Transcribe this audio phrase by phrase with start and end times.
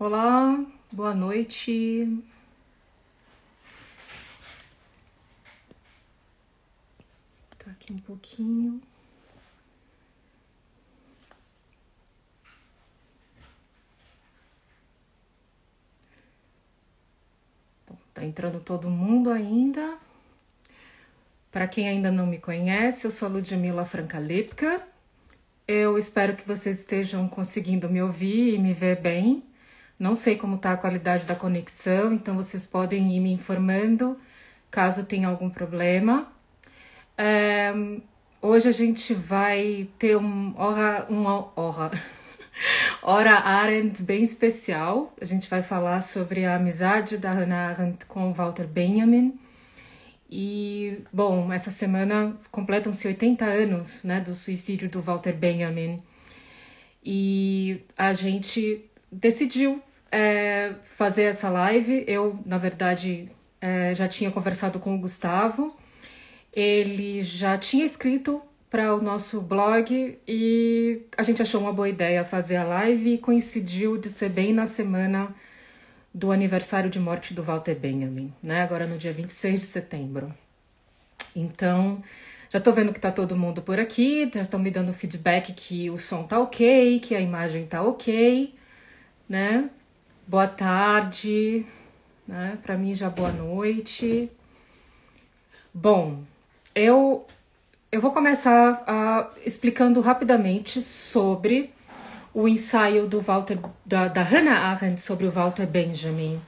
[0.00, 0.58] Olá,
[0.90, 2.08] boa noite.
[7.58, 8.80] Tá aqui um pouquinho.
[17.86, 19.98] Bom, tá entrando todo mundo ainda.
[21.52, 24.82] Para quem ainda não me conhece, eu sou a Ludmila Frankalipka.
[25.68, 29.49] Eu espero que vocês estejam conseguindo me ouvir e me ver bem.
[30.00, 34.18] Não sei como está a qualidade da conexão, então vocês podem ir me informando
[34.70, 36.26] caso tenha algum problema.
[38.40, 42.02] Hoje a gente vai ter um hora, uma hora,
[43.02, 45.14] hora Arendt bem especial.
[45.20, 49.38] A gente vai falar sobre a amizade da Hannah Arendt com Walter Benjamin.
[50.30, 56.02] E, bom, essa semana completam-se 80 anos né, do suicídio do Walter Benjamin.
[57.04, 62.04] E a gente decidiu é, fazer essa live.
[62.06, 63.28] Eu, na verdade,
[63.60, 65.76] é, já tinha conversado com o Gustavo.
[66.52, 72.24] Ele já tinha escrito para o nosso blog e a gente achou uma boa ideia
[72.24, 75.34] fazer a live e coincidiu de ser bem na semana
[76.14, 78.62] do aniversário de morte do Walter Benjamin, né?
[78.62, 80.34] Agora no dia 26 de setembro.
[81.34, 82.02] Então,
[82.48, 85.88] já tô vendo que tá todo mundo por aqui, já estão me dando feedback que
[85.90, 88.54] o som tá ok, que a imagem tá ok,
[89.28, 89.70] né?
[90.30, 91.66] Boa tarde,
[92.24, 92.56] né?
[92.62, 94.30] Para mim já boa noite.
[95.74, 96.22] Bom,
[96.72, 97.26] eu
[97.90, 101.74] eu vou começar uh, explicando rapidamente sobre
[102.32, 106.40] o ensaio do Walter da, da Hannah Arendt sobre o Walter Benjamin,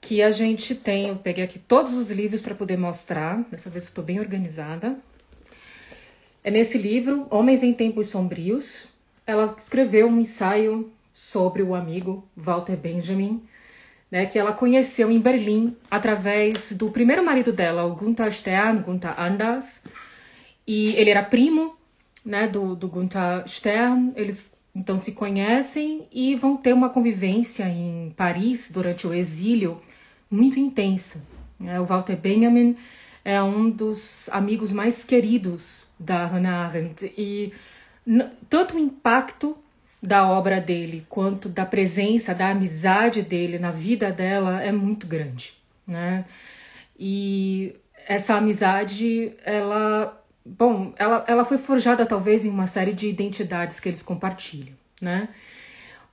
[0.00, 3.44] que a gente tem, eu peguei aqui todos os livros para poder mostrar.
[3.50, 4.96] Dessa vez estou bem organizada.
[6.42, 8.88] É nesse livro, Homens em Tempos Sombrios,
[9.26, 13.42] ela escreveu um ensaio sobre o amigo Walter Benjamin,
[14.08, 19.20] né, que ela conheceu em Berlim através do primeiro marido dela, o Gunther Stern, Gunther
[19.20, 19.82] Anders,
[20.64, 21.76] e ele era primo
[22.24, 24.12] né, do, do Gunther Stern.
[24.14, 29.80] Eles então se conhecem e vão ter uma convivência em Paris durante o exílio
[30.30, 31.26] muito intensa.
[31.58, 31.80] Né.
[31.80, 32.76] O Walter Benjamin
[33.24, 37.52] é um dos amigos mais queridos da Hannah Arendt e
[38.48, 39.58] tanto o impacto
[40.02, 45.54] da obra dele quanto da presença, da amizade dele na vida dela é muito grande,
[45.86, 46.24] né?
[46.98, 47.74] E
[48.06, 53.88] essa amizade, ela, bom, ela, ela foi forjada talvez em uma série de identidades que
[53.88, 55.28] eles compartilham, né?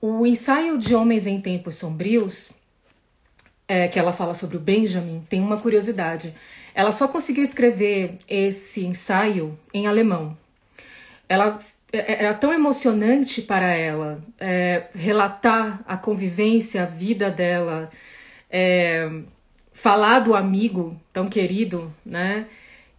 [0.01, 2.51] O ensaio de Homens em Tempos Sombrios,
[3.67, 6.33] é, que ela fala sobre o Benjamin, tem uma curiosidade.
[6.73, 10.37] Ela só conseguiu escrever esse ensaio em alemão.
[11.27, 11.59] Ela
[11.97, 17.89] era tão emocionante para ela é, relatar a convivência, a vida dela,
[18.49, 19.09] é,
[19.71, 22.47] falar do amigo tão querido, né?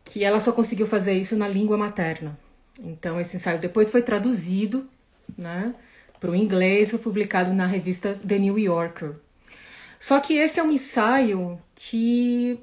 [0.05, 2.39] Que ela só conseguiu fazer isso na língua materna.
[2.81, 4.87] Então esse ensaio depois foi traduzido,
[5.37, 5.75] né?
[6.21, 9.13] Para o inglês, foi publicado na revista The New Yorker.
[9.99, 12.61] Só que esse é um ensaio que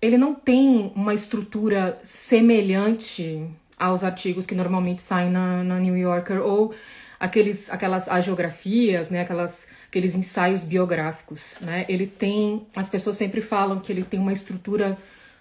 [0.00, 3.48] ele não tem uma estrutura semelhante
[3.82, 6.72] aos artigos que normalmente saem na, na New Yorker ou
[7.18, 11.58] aqueles, aquelas agiografias, né, aquelas, aqueles ensaios biográficos.
[11.60, 11.84] Né?
[11.88, 14.96] Ele tem, as pessoas sempre falam que ele tem uma estrutura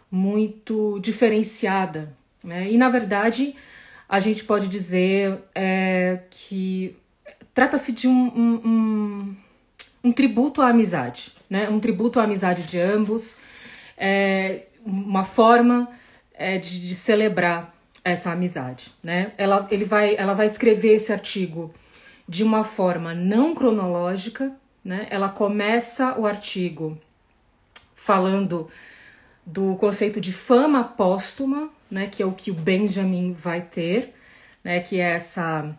[0.09, 2.12] muito diferenciada.
[2.44, 2.72] Né?
[2.72, 3.56] E na verdade,
[4.09, 6.96] a gente pode dizer é, que
[7.53, 9.35] trata-se de um, um, um,
[10.06, 11.69] um, tributo à amizade, né?
[11.69, 13.38] um tributo à amizade de ambos,
[13.96, 15.88] é, uma forma
[16.34, 17.72] é, de, de celebrar
[18.03, 19.31] essa amizade, né?
[19.38, 21.73] Ela, ele vai, ela vai escrever esse artigo
[22.28, 24.51] de uma forma não cronológica,
[24.84, 25.07] né?
[25.09, 26.97] Ela começa o artigo
[27.95, 28.69] falando
[29.45, 32.07] do conceito de fama póstuma, né?
[32.07, 34.13] Que é o que o Benjamin vai ter,
[34.63, 34.79] né?
[34.79, 35.75] Que é essa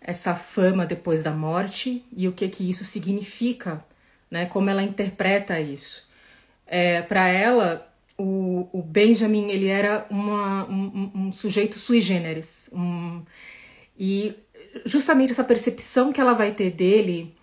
[0.00, 3.84] essa fama depois da morte e o que que isso significa,
[4.30, 4.46] né?
[4.46, 6.08] Como ela interpreta isso.
[6.66, 12.70] É, Para ela, o, o Benjamin ele era uma, um, um, sujeito sui generis.
[12.72, 13.22] Um,
[13.98, 14.34] e
[14.84, 17.34] justamente essa percepção que ela vai ter dele,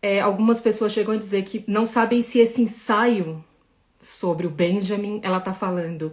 [0.00, 3.44] é, algumas pessoas chegam a dizer que não sabem se esse ensaio
[4.00, 6.12] sobre o Benjamin ela está falando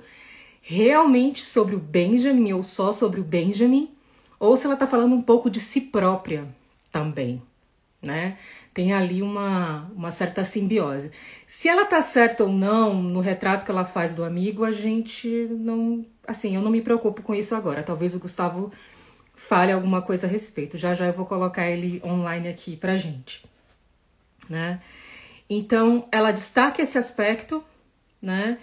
[0.61, 3.91] realmente sobre o Benjamin ou só sobre o Benjamin,
[4.39, 6.47] ou se ela está falando um pouco de si própria
[6.89, 7.41] também,
[8.01, 8.38] né?
[8.74, 11.12] Tem ali uma, uma certa simbiose.
[11.46, 15.28] Se ela tá certa ou não no retrato que ela faz do amigo, a gente
[15.52, 16.06] não.
[16.28, 17.84] Assim, eu não me preocupo com isso agora.
[17.84, 18.72] Talvez o Gustavo
[19.36, 20.78] fale alguma coisa a respeito.
[20.78, 23.44] Já já eu vou colocar ele online aqui pra gente.
[24.50, 24.81] né?
[25.50, 27.64] Então, ela destaca esse aspecto,
[28.22, 28.58] né?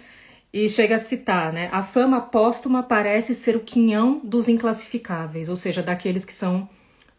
[0.53, 1.69] E chega a citar, né?
[1.71, 6.67] A fama póstuma parece ser o quinhão dos inclassificáveis, ou seja, daqueles que são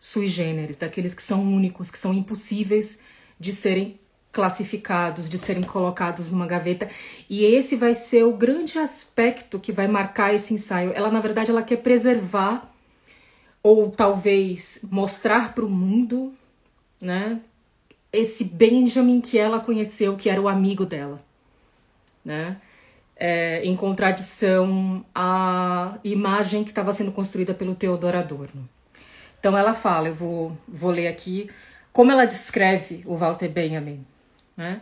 [0.03, 2.99] sui generis, daqueles que são únicos, que são impossíveis
[3.39, 4.01] de serem
[4.33, 6.89] classificados, de serem colocados numa gaveta.
[7.31, 10.91] E esse vai ser o grande aspecto que vai marcar esse ensaio.
[10.93, 12.69] Ela, na verdade, ela quer preservar
[13.63, 16.35] ou talvez mostrar para o mundo,
[17.01, 17.41] né,
[18.13, 21.23] esse Benjamin que ela conheceu, que era o amigo dela,
[22.25, 22.61] né?
[23.15, 28.69] É, em contradição à imagem que estava sendo construída pelo Theodor Adorno.
[29.43, 31.51] Então ela fala, eu vou, vou ler aqui
[31.93, 34.07] como ela descreve o Walter Benjamin.
[34.57, 34.81] Né?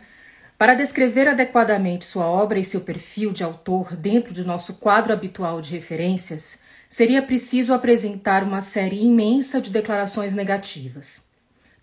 [0.55, 5.61] Para descrever adequadamente sua obra e seu perfil de autor dentro de nosso quadro habitual
[5.61, 11.27] de referências, seria preciso apresentar uma série imensa de declarações negativas,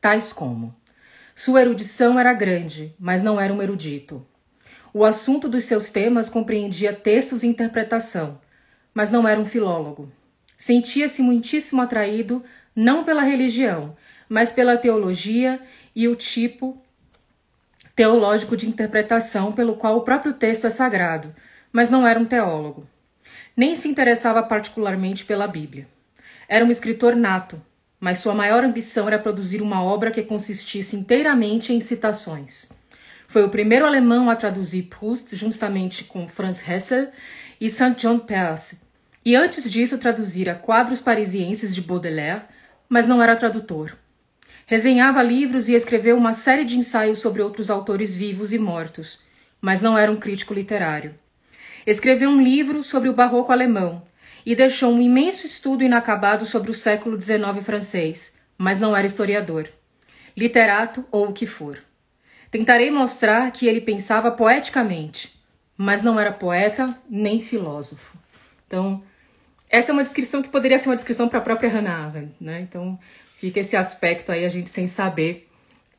[0.00, 0.72] tais como:
[1.34, 4.24] sua erudição era grande, mas não era um erudito.
[4.94, 8.40] O assunto dos seus temas compreendia textos e interpretação,
[8.94, 10.12] mas não era um filólogo.
[10.56, 12.44] Sentia-se muitíssimo atraído
[12.80, 13.96] não pela religião,
[14.28, 15.60] mas pela teologia
[15.96, 16.80] e o tipo
[17.96, 21.34] teológico de interpretação pelo qual o próprio texto é sagrado,
[21.72, 22.86] mas não era um teólogo.
[23.56, 25.88] Nem se interessava particularmente pela Bíblia.
[26.48, 27.60] Era um escritor nato,
[27.98, 32.70] mas sua maior ambição era produzir uma obra que consistisse inteiramente em citações.
[33.26, 37.08] Foi o primeiro alemão a traduzir Proust juntamente com Franz Hessel
[37.60, 38.78] e Saint John Perse,
[39.24, 42.42] e antes disso traduzira quadros parisienses de Baudelaire,
[42.88, 43.96] mas não era tradutor.
[44.66, 49.20] Resenhava livros e escreveu uma série de ensaios sobre outros autores vivos e mortos,
[49.60, 51.14] mas não era um crítico literário.
[51.86, 54.02] Escreveu um livro sobre o barroco alemão,
[54.48, 59.68] e deixou um imenso estudo inacabado sobre o século XIX francês, mas não era historiador,
[60.34, 61.78] literato ou o que for.
[62.50, 65.38] Tentarei mostrar que ele pensava poeticamente,
[65.76, 68.16] mas não era poeta nem filósofo.
[68.66, 69.02] Então,
[69.68, 72.60] essa é uma descrição que poderia ser uma descrição para a própria Hannah Arendt, né?
[72.60, 72.98] Então,
[73.34, 75.48] fica esse aspecto aí a gente sem saber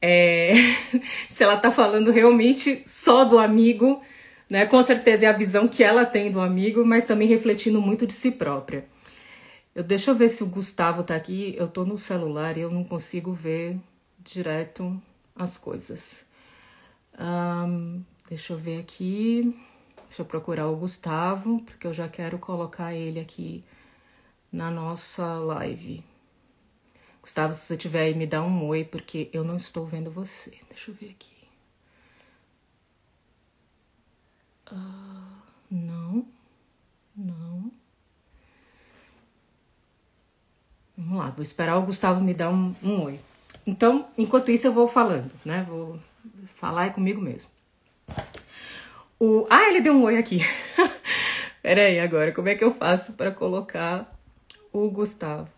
[0.01, 0.53] é,
[1.29, 4.01] se ela está falando realmente só do amigo
[4.49, 4.65] né?
[4.65, 8.13] Com certeza é a visão que ela tem do amigo, mas também refletindo muito de
[8.13, 8.85] si própria.
[9.75, 11.53] Eu, deixa eu ver se o Gustavo tá aqui.
[11.57, 13.77] Eu tô no celular e eu não consigo ver
[14.17, 14.99] direto
[15.35, 16.25] as coisas.
[17.17, 19.55] Um, deixa eu ver aqui.
[20.09, 23.63] Deixa eu procurar o Gustavo, porque eu já quero colocar ele aqui
[24.51, 26.03] na nossa live.
[27.21, 30.51] Gustavo, se você tiver aí, me dá um oi, porque eu não estou vendo você.
[30.67, 31.37] Deixa eu ver aqui.
[34.71, 36.25] Uh, não,
[37.15, 37.71] não.
[40.97, 43.19] Vamos lá, vou esperar o Gustavo me dar um, um oi.
[43.65, 45.63] Então, enquanto isso, eu vou falando, né?
[45.69, 45.99] Vou
[46.55, 47.51] falar é comigo mesmo.
[49.19, 49.45] O...
[49.49, 50.39] Ah, ele deu um oi aqui.
[51.61, 54.09] Pera aí, agora, como é que eu faço para colocar
[54.73, 55.49] o Gustavo?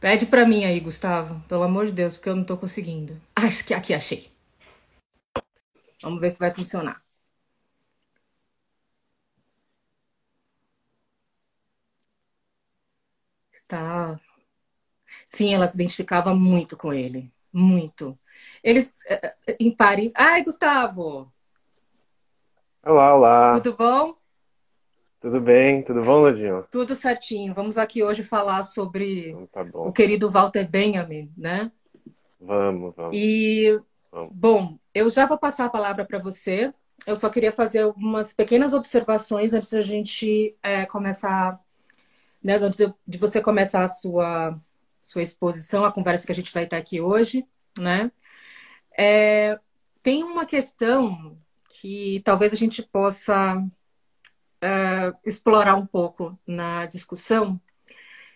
[0.00, 3.16] Pede para mim aí, Gustavo, pelo amor de Deus, porque eu não tô conseguindo.
[3.36, 4.30] Ah, aqui achei.
[6.02, 7.02] Vamos ver se vai funcionar.
[13.52, 14.18] Está.
[15.26, 17.32] Sim, ela se identificava muito com ele.
[17.52, 18.18] Muito.
[18.62, 20.12] Eles eh, eh, em Paris.
[20.14, 21.32] Ai, Gustavo!
[22.84, 23.60] Olá, olá.
[23.60, 24.14] Tudo bom?
[25.20, 25.82] Tudo bem?
[25.82, 26.66] Tudo bom, Ladinho?
[26.70, 27.54] Tudo certinho.
[27.54, 31.70] Vamos aqui hoje falar sobre então tá o querido Walter Benjamin, né?
[32.40, 33.16] Vamos, vamos.
[33.16, 33.78] E,
[34.10, 34.32] vamos.
[34.32, 36.72] bom, eu já vou passar a palavra para você.
[37.06, 41.58] Eu só queria fazer algumas pequenas observações antes da gente é, começar,
[42.42, 44.58] né, antes de você começar a sua,
[45.00, 47.46] sua exposição, a conversa que a gente vai estar aqui hoje,
[47.78, 48.10] né?
[49.02, 49.58] É,
[50.02, 51.38] tem uma questão
[51.70, 53.66] que talvez a gente possa
[54.60, 57.58] é, explorar um pouco na discussão,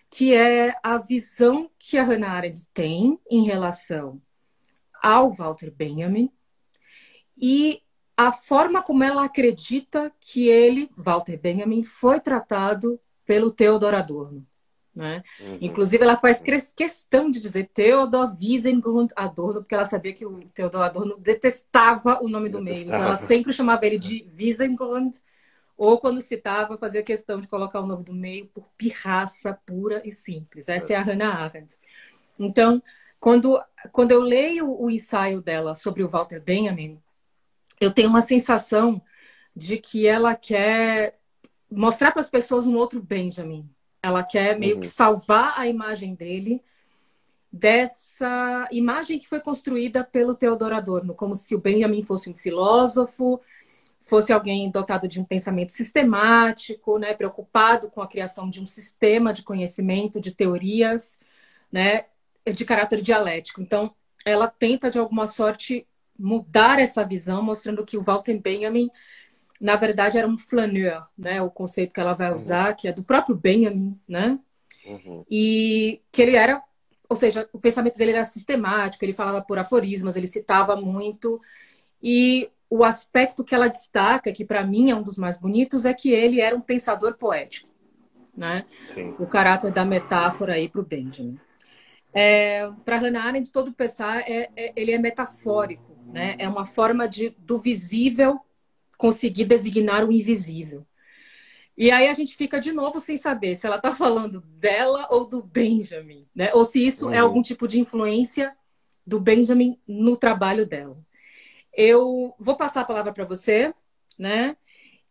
[0.09, 4.19] que é a visão que a Hannah Arendt tem em relação
[5.03, 6.31] ao Walter Benjamin
[7.37, 7.83] e
[8.17, 14.43] a forma como ela acredita que ele, Walter Benjamin, foi tratado pelo Theodor Adorno.
[14.95, 15.23] Né?
[15.41, 15.57] Uhum.
[15.59, 16.41] Inclusive, ela faz
[16.73, 22.29] questão de dizer Theodor Wiesengrund Adorno, porque ela sabia que o Theodor Adorno detestava o
[22.29, 22.83] nome do meio.
[22.83, 25.17] Então, ela sempre chamava ele de Wiesengrund,
[25.77, 30.11] ou quando citava, fazia questão de colocar o nome do meio por pirraça pura e
[30.11, 30.69] simples.
[30.69, 31.77] Essa é a Hannah Arendt.
[32.39, 32.81] Então,
[33.19, 33.61] quando,
[33.91, 36.97] quando eu leio o ensaio dela sobre o Walter Benjamin,
[37.81, 39.01] eu tenho uma sensação
[39.53, 41.19] de que ela quer
[41.69, 43.69] mostrar para as pessoas um outro Benjamin.
[44.05, 44.81] Ela quer meio uhum.
[44.81, 46.61] que salvar a imagem dele
[47.51, 53.39] dessa imagem que foi construída pelo Theodor Adorno, como se o Benjamin fosse um filósofo,
[54.01, 59.33] fosse alguém dotado de um pensamento sistemático, né, preocupado com a criação de um sistema
[59.33, 61.17] de conhecimento, de teorias,
[61.71, 62.05] né,
[62.53, 63.61] de caráter dialético.
[63.61, 63.95] Então,
[64.25, 65.87] ela tenta de alguma sorte
[66.19, 68.91] mudar essa visão, mostrando que o Walter Benjamin
[69.59, 71.41] na verdade era um flaneur, né?
[71.41, 72.35] O conceito que ela vai uhum.
[72.35, 72.75] usar, uhum.
[72.75, 74.39] que é do próprio Benjamin, né?
[74.85, 75.25] Uhum.
[75.29, 76.61] E que ele era,
[77.09, 81.41] ou seja, o pensamento dele era sistemático, ele falava por aforismas, ele citava muito.
[82.01, 85.93] E o aspecto que ela destaca, que para mim é um dos mais bonitos, é
[85.93, 87.69] que ele era um pensador poético,
[88.35, 88.65] né?
[88.93, 89.15] Sim.
[89.17, 91.39] O caráter da metáfora aí para o Benjamin.
[92.13, 96.35] É, para Hannah Arendt, todo pensar é, é, ele é metafórico, né?
[96.37, 98.39] É uma forma de do visível
[98.97, 100.85] conseguir designar o invisível.
[101.77, 105.25] E aí a gente fica de novo sem saber se ela está falando dela ou
[105.25, 106.53] do Benjamin, né?
[106.53, 107.13] Ou se isso é uhum.
[107.13, 108.55] é algum tipo de influência
[109.05, 110.97] do Benjamin no trabalho dela.
[111.73, 113.73] Eu vou passar a palavra para você,
[114.17, 114.55] né?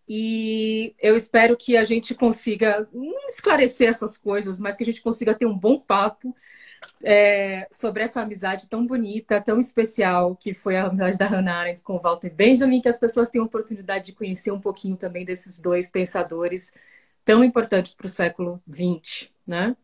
[0.08, 5.02] E eu espero que a gente consiga não esclarecer essas coisas, mas que a gente
[5.02, 6.34] consiga ter um bom papo
[7.04, 11.82] é, sobre essa amizade tão bonita, tão especial, que foi a amizade da Hannah Arendt
[11.82, 15.24] com o Walter Benjamin, que as pessoas tenham a oportunidade de conhecer um pouquinho também
[15.24, 16.72] desses dois pensadores
[17.24, 19.76] tão importantes para o século XX, né?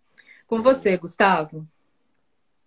[0.47, 1.67] Com você, Gustavo.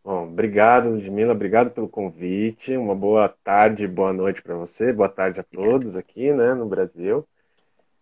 [0.03, 2.75] Bom, obrigado, Ludmila, obrigado pelo convite.
[2.77, 7.25] Uma boa tarde, boa noite para você, boa tarde a todos aqui, né, no Brasil.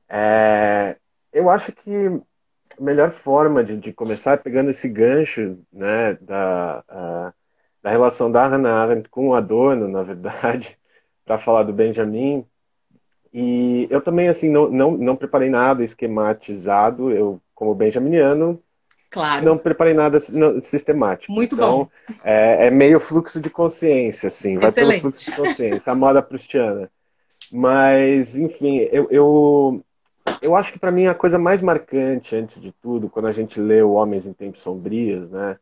[0.10, 0.98] É,
[1.32, 1.92] eu acho que
[2.84, 7.34] melhor forma de, de começar pegando esse gancho né, da, a,
[7.82, 10.78] da relação da Hannah Arendt com o Adorno, na verdade,
[11.26, 12.46] para falar do Benjamin.
[13.34, 18.62] E eu também assim não, não, não preparei nada esquematizado, eu como benjaminiano
[19.12, 19.44] Claro.
[19.44, 20.18] Não preparei nada
[20.62, 21.34] sistemático.
[21.34, 21.90] Muito então, bom.
[22.24, 24.58] É, é, meio fluxo de consciência, assim.
[24.58, 25.02] Vai Excelente.
[25.02, 26.90] pelo fluxo de consciência, a moda prustiana.
[27.52, 29.84] Mas, enfim, eu, eu,
[30.42, 33.60] eu acho que para mim a coisa mais marcante, antes de tudo, quando a gente
[33.60, 35.60] lê o Homens em Tempos Sombrios, né,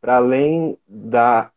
[0.00, 1.50] para além da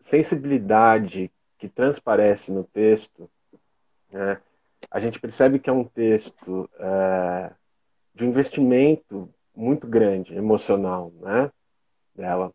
[0.00, 3.28] sensibilidade que transparece no texto,
[4.10, 4.40] né,
[4.90, 7.50] a gente percebe que é um texto é,
[8.14, 11.50] de um investimento muito grande, emocional, né,
[12.14, 12.52] dela.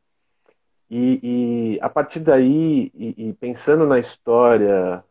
[0.89, 1.19] E,
[1.77, 5.03] e a partir daí, e, e pensando na história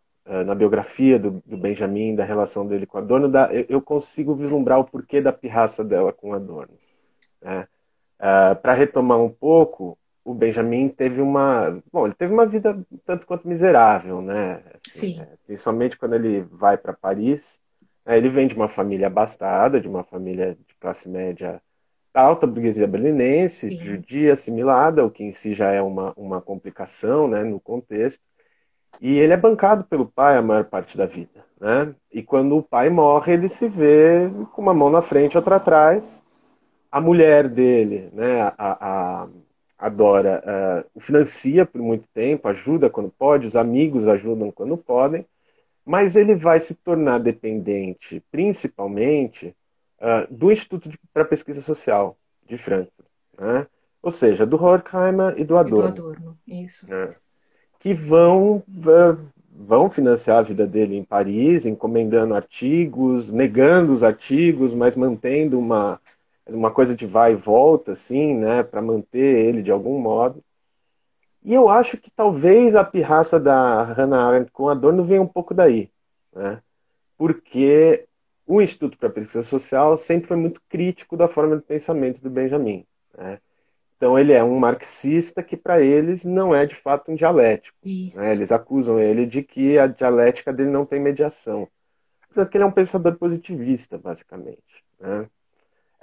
[0.45, 4.85] na biografia do, do, Benjamin, da relação dele com Adorno, da, eu consigo vislumbrar o
[4.85, 6.75] porquê da pirraça dela com Adorno.
[7.43, 7.61] Né?
[8.19, 12.78] Uh, eh, Para retomar um pouco, o Benjamin teve uma, bom, ele teve uma vida
[13.04, 14.62] tanto quanto miserável, né?
[14.87, 15.21] Assim, Sim.
[15.21, 17.61] É, principalmente quando ele vai para Paris.
[18.07, 21.61] É, ele vem de uma família abastada, de uma família de classe média
[22.12, 23.76] alta, burguesia berlinense, Sim.
[23.76, 28.23] judia assimilada, o que em si já é uma, uma complicação, né, no contexto.
[29.01, 31.95] E ele é bancado pelo pai a maior parte da vida, né?
[32.13, 35.57] E quando o pai morre, ele se vê com uma mão na frente e outra
[35.57, 36.23] atrás.
[36.91, 39.29] A mulher dele, né, a, a,
[39.77, 44.77] a Dora, uh, o financia por muito tempo, ajuda quando pode, os amigos ajudam quando
[44.77, 45.27] podem,
[45.85, 49.57] mas ele vai se tornar dependente, principalmente,
[50.01, 53.09] uh, do Instituto para Pesquisa Social de Frankfurt,
[53.41, 53.67] né?
[54.01, 55.89] ou seja, do Horkheimer e do Adorno.
[55.89, 56.87] E do Adorno, isso.
[56.95, 57.24] É
[57.85, 58.62] que vão,
[59.55, 66.00] vão financiar a vida dele em Paris, encomendando artigos, negando os artigos, mas mantendo uma,
[66.47, 70.43] uma coisa de vai e volta, assim, né, para manter ele de algum modo.
[71.45, 75.53] E eu acho que talvez a pirraça da Hannah Arendt com Adorno venha um pouco
[75.53, 75.91] daí,
[76.35, 76.62] né?
[77.19, 78.07] porque
[78.47, 82.31] o Instituto para a Pesquisa Social sempre foi muito crítico da forma de pensamento do
[82.31, 82.87] Benjamin.
[83.14, 83.38] Né?
[83.97, 87.79] Então ele é um marxista que para eles não é de fato um dialético.
[87.85, 88.33] Né?
[88.33, 91.69] Eles acusam ele de que a dialética dele não tem mediação.
[92.27, 94.85] Portanto, que ele é um pensador positivista, basicamente.
[95.01, 95.27] Né?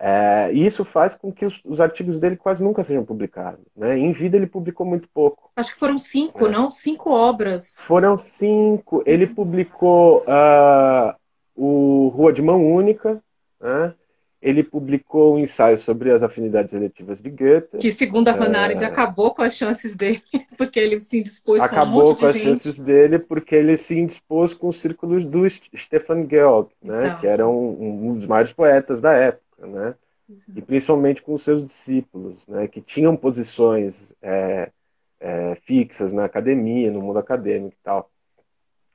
[0.03, 3.63] É, e isso faz com que os, os, artigos dele quase nunca sejam publicados.
[3.75, 3.99] Né?
[3.99, 5.51] Em vida ele publicou muito pouco.
[5.55, 6.49] Acho que foram cinco, é.
[6.49, 6.71] não?
[6.71, 7.81] Cinco obras.
[7.85, 9.03] Foram cinco.
[9.05, 11.13] Ele publicou uh,
[11.55, 13.21] o Rua de Mão Única,
[13.59, 13.93] né?
[14.41, 17.77] Ele publicou um ensaio sobre as afinidades eletivas de Goethe.
[17.77, 18.87] Que, segundo a Hannah Arendt, é...
[18.87, 20.21] acabou com as chances dele,
[20.57, 22.43] porque ele se indispôs acabou com um monte com as gente.
[22.45, 27.47] chances dele, porque ele se indispôs com os círculos do Stefan Georg, né, que era
[27.47, 29.93] um, um, dos maiores poetas da época, né,
[30.27, 30.57] Exato.
[30.57, 34.71] e principalmente com os seus discípulos, né, que tinham posições é,
[35.19, 38.09] é, fixas na academia, no mundo acadêmico e tal.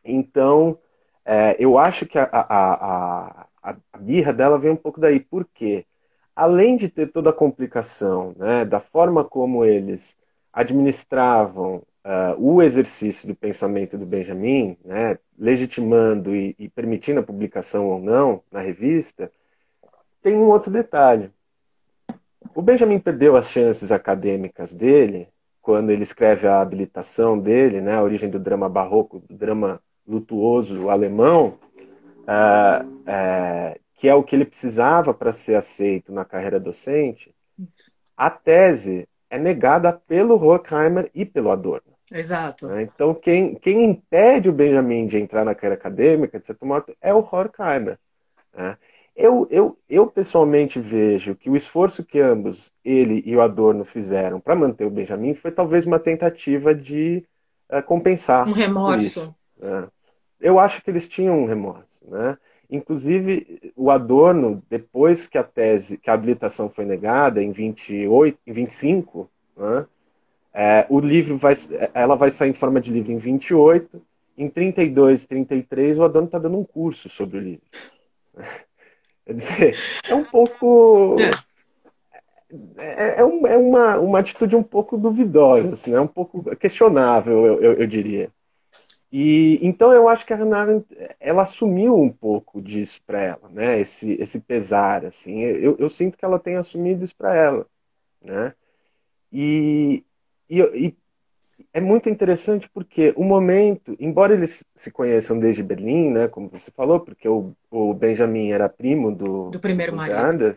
[0.05, 0.77] Então,
[1.25, 5.19] é, eu acho que a, a, a a, a birra dela vem um pouco daí.
[5.19, 5.85] Por quê?
[6.35, 10.17] Além de ter toda a complicação, né, da forma como eles
[10.53, 17.89] administravam uh, o exercício do pensamento do Benjamin, né, legitimando e, e permitindo a publicação
[17.89, 19.31] ou não na revista,
[20.23, 21.31] tem um outro detalhe.
[22.55, 25.29] O Benjamin perdeu as chances acadêmicas dele
[25.61, 30.89] quando ele escreve a habilitação dele, né, a origem do drama barroco, do drama lutuoso
[30.89, 31.59] alemão,
[32.27, 37.35] uh, uh, que é o que ele precisava para ser aceito na carreira docente.
[37.59, 37.91] Isso.
[38.17, 41.97] A tese é negada pelo Horkheimer e pelo Adorno.
[42.13, 42.69] Exato.
[42.69, 42.83] Né?
[42.83, 47.13] Então, quem, quem impede o Benjamin de entrar na carreira acadêmica, de certo modo, é
[47.13, 47.99] o Horkheimer.
[48.55, 48.77] Né?
[49.15, 54.39] Eu, eu, eu, pessoalmente vejo que o esforço que ambos, ele e o Adorno, fizeram
[54.39, 57.25] para manter o Benjamin foi talvez uma tentativa de
[57.71, 58.47] uh, compensar.
[58.47, 59.35] Um remorso.
[59.59, 59.89] né?
[60.39, 61.96] Eu acho que eles tinham um remorso.
[62.07, 62.39] Né?
[62.71, 68.53] Inclusive, o Adorno, depois que a tese, que a habilitação foi negada, em 28, em
[68.53, 69.87] 25, né?
[70.59, 71.53] É, o livro vai,
[71.93, 74.01] ela vai sair em forma de livro em 28,
[74.39, 77.67] em 32, 33, o Adorno está dando um curso sobre o livro.
[79.27, 79.77] Quer dizer,
[80.09, 81.17] é um pouco.
[82.79, 86.43] É, é, é, um, é uma, uma atitude um pouco duvidosa, assim, é um pouco
[86.57, 88.31] questionável, eu, eu, eu diria.
[89.11, 90.85] E então eu acho que a Renata
[91.21, 93.81] ela assumiu um pouco disso para ela, né?
[93.81, 95.41] Esse esse pesar assim.
[95.41, 97.67] Eu, eu sinto que ela tem assumido isso para ela,
[98.21, 98.55] né?
[99.33, 100.05] E,
[100.49, 100.97] e, e,
[101.73, 106.71] é muito interessante porque o momento, embora eles se conheçam desde Berlim, né, como você
[106.71, 110.57] falou, porque o, o Benjamin era primo do, do primeiro do marido,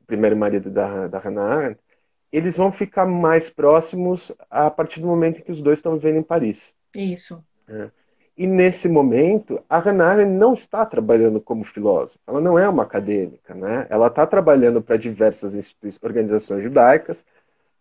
[0.00, 1.76] o primeiro marido da, da Hannah
[2.32, 6.16] eles vão ficar mais próximos a partir do momento em que os dois estão vivendo
[6.16, 6.74] em Paris.
[6.96, 7.44] Isso.
[7.68, 7.88] É.
[8.36, 13.54] E nesse momento, a Hannah não está trabalhando como filósofa, ela não é uma acadêmica,
[13.54, 13.86] né?
[13.90, 17.24] Ela está trabalhando para diversas organizações judaicas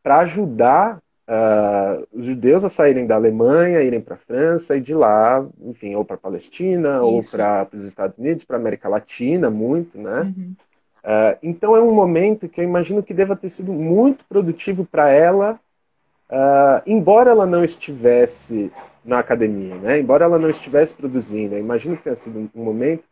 [0.04, 0.98] para ajudar
[1.28, 5.96] uh, os judeus a saírem da Alemanha, irem para a França e de lá, enfim,
[5.96, 7.04] ou para a Palestina, Isso.
[7.04, 10.22] ou para os Estados Unidos, para a América Latina, muito, né?
[10.22, 10.56] Uhum.
[11.04, 15.10] Uh, então é um momento que eu imagino que deva ter sido muito produtivo para
[15.10, 15.60] ela,
[16.30, 18.72] uh, embora ela não estivesse
[19.04, 20.00] na academia, né?
[20.00, 23.04] Embora ela não estivesse produzindo, eu imagino que tenha sido um momento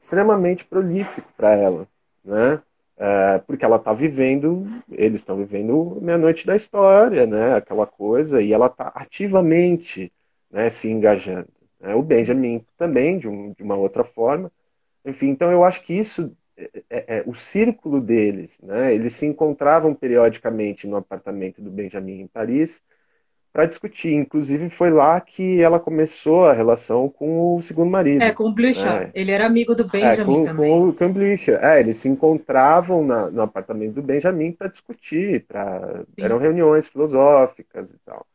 [0.00, 1.86] extremamente prolífico para ela,
[2.24, 2.62] né?
[2.96, 7.54] É, porque ela está vivendo, eles estão vivendo meia-noite da história, né?
[7.56, 10.12] Aquela coisa, e ela está ativamente
[10.50, 11.48] né, se engajando.
[11.80, 11.94] Né?
[11.94, 14.50] O Benjamin também, de, um, de, uma outra forma.
[15.04, 18.94] Enfim, então eu acho que isso é, é, é, o círculo deles, né?
[18.94, 22.82] Eles se encontravam periodicamente no apartamento do Benjamin em Paris
[23.54, 24.12] para discutir.
[24.12, 28.20] Inclusive, foi lá que ela começou a relação com o segundo marido.
[28.20, 28.90] É, com o Blücher.
[28.90, 29.10] É.
[29.14, 30.70] Ele era amigo do Benjamin é, com, também.
[30.72, 31.64] Com, com o Blücher.
[31.64, 35.46] É, eles se encontravam na, no apartamento do Benjamin para discutir.
[35.46, 36.02] Pra...
[36.18, 38.26] Eram reuniões filosóficas e tal.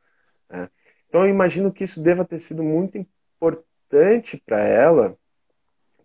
[0.49, 0.69] É.
[1.09, 5.17] Então, eu imagino que isso deva ter sido muito importante para ela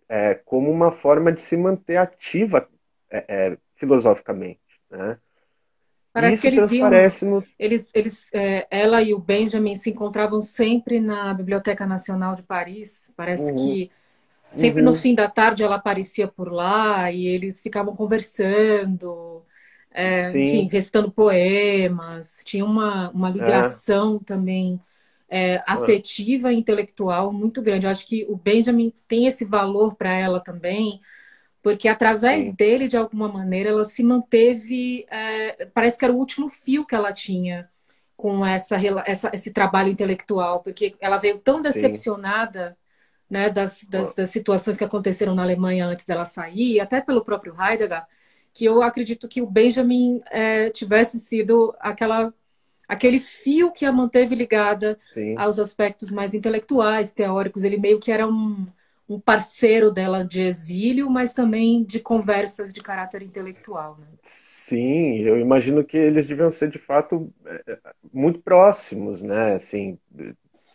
[0.09, 2.67] é, como uma forma de se manter ativa
[3.09, 4.59] é, é, filosoficamente.
[4.89, 5.17] Né?
[6.15, 6.89] Parece Isso que eles iam.
[7.29, 7.43] No...
[7.59, 13.11] Eles, eles, é, ela e o Benjamin se encontravam sempre na Biblioteca Nacional de Paris.
[13.17, 13.55] Parece uhum.
[13.57, 13.91] que
[14.49, 14.85] sempre uhum.
[14.85, 19.43] no fim da tarde ela aparecia por lá e eles ficavam conversando,
[19.91, 22.41] é, enfim, recitando poemas.
[22.45, 24.25] Tinha uma, uma ligação é.
[24.25, 24.79] também
[25.29, 27.87] é, afetiva e intelectual muito grande.
[27.87, 31.01] Eu acho que o Benjamin tem esse valor para ela também
[31.65, 32.53] porque através Sim.
[32.53, 35.03] dele, de alguma maneira, ela se manteve.
[35.09, 37.67] É, parece que era o último fio que ela tinha
[38.15, 42.77] com essa, essa, esse trabalho intelectual, porque ela veio tão decepcionada
[43.27, 47.55] né, das, das, das, situações que aconteceram na Alemanha antes dela sair, até pelo próprio
[47.59, 48.03] Heidegger,
[48.53, 52.31] que eu acredito que o Benjamin é, tivesse sido aquela
[52.87, 55.35] aquele fio que a manteve ligada Sim.
[55.35, 57.63] aos aspectos mais intelectuais, teóricos.
[57.63, 58.67] Ele meio que era um
[59.07, 63.97] um parceiro dela de exílio, mas também de conversas de caráter intelectual.
[63.99, 64.07] Né?
[64.23, 67.77] Sim, eu imagino que eles deviam ser de fato é,
[68.11, 69.53] muito próximos, né?
[69.53, 69.99] Assim,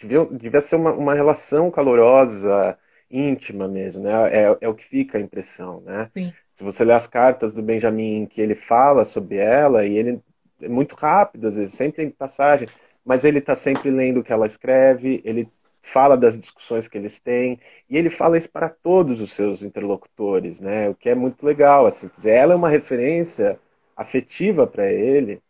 [0.00, 2.78] devia, devia ser uma, uma relação calorosa,
[3.10, 4.12] íntima mesmo, né?
[4.32, 6.08] É, é o que fica a impressão, né?
[6.16, 6.32] Sim.
[6.54, 10.22] Se você ler as cartas do Benjamin, que ele fala sobre ela, e ele
[10.60, 12.68] é muito rápido, às vezes, sempre em passagem,
[13.04, 15.48] mas ele está sempre lendo o que ela escreve, ele
[15.92, 20.60] fala das discussões que eles têm, e ele fala isso para todos os seus interlocutores,
[20.60, 20.88] né?
[20.88, 23.58] O que é muito legal, assim, dizer, ela é uma referência
[23.96, 25.42] afetiva para ele,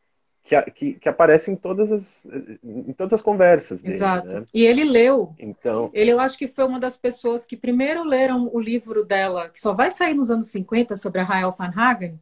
[0.42, 2.26] que, que, que, aparece em todas as,
[2.64, 3.94] em todas as conversas dele.
[3.94, 4.40] Exato.
[4.40, 4.44] Né?
[4.52, 5.34] E ele leu.
[5.38, 5.90] Então.
[5.92, 9.60] Ele, eu acho que foi uma das pessoas que primeiro leram o livro dela, que
[9.60, 12.18] só vai sair nos anos 50, sobre a Rael van Hagen,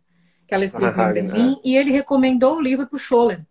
[0.47, 1.61] que ela escreveu Hagen, em Berlim, é.
[1.65, 3.47] e ele recomendou o livro para o Scholem,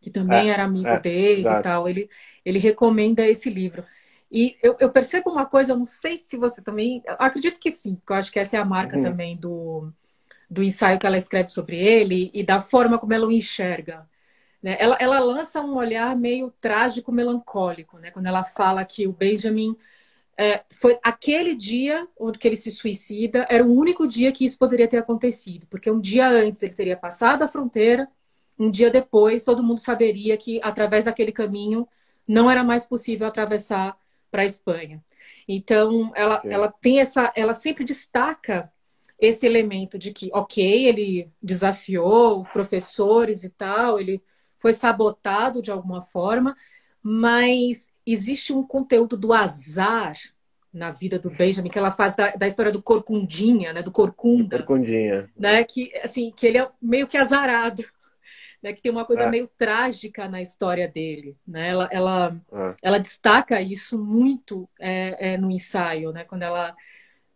[0.00, 1.58] que também é, era amigo é, dele exato.
[1.58, 2.10] e tal, ele,
[2.48, 3.84] ele recomenda esse livro.
[4.30, 7.02] E eu, eu, percebo uma coisa, eu não sei se você também.
[7.06, 9.02] acredito que sim, porque eu acho que essa é a marca uhum.
[9.02, 9.90] também do,
[10.50, 14.08] do ensaio que ela escreve sobre ele e da forma como ela o enxerga.
[14.62, 14.76] Né?
[14.78, 18.10] Ela, ela lança um olhar meio trágico, melancólico, né?
[18.10, 19.76] quando ela fala que o Benjamin
[20.36, 24.88] é, foi aquele dia onde ele se suicida, era o único dia que isso poderia
[24.88, 28.08] ter acontecido, porque um dia antes ele teria passado a fronteira,
[28.58, 31.88] um dia depois todo mundo saberia que através daquele caminho
[32.28, 33.96] não era mais possível atravessar
[34.30, 35.02] para a Espanha.
[35.48, 38.70] Então, ela, ela tem essa, ela sempre destaca
[39.18, 44.22] esse elemento de que, ok, ele desafiou professores e tal, ele
[44.58, 46.56] foi sabotado de alguma forma,
[47.02, 50.16] mas existe um conteúdo do azar
[50.72, 54.58] na vida do Benjamin que ela faz da, da história do Corcundinha, né, do Corcunda,
[54.58, 57.84] do Corcundinha, né, que assim que ele é meio que azarado
[58.62, 59.30] né, que tem uma coisa é.
[59.30, 61.36] meio trágica na história dele.
[61.46, 61.68] Né?
[61.68, 62.74] Ela, ela, é.
[62.82, 66.24] ela destaca isso muito é, é, no ensaio, né?
[66.24, 66.74] quando, ela,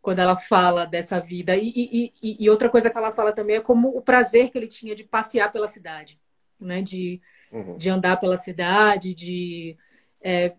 [0.00, 1.56] quando ela fala dessa vida.
[1.56, 4.58] E, e, e, e, outra coisa que ela fala também é como o prazer que
[4.58, 6.18] ele tinha de passear pela cidade,
[6.58, 6.82] né?
[6.82, 7.20] de,
[7.52, 7.76] uhum.
[7.76, 9.76] de andar pela cidade, de
[10.20, 10.54] é,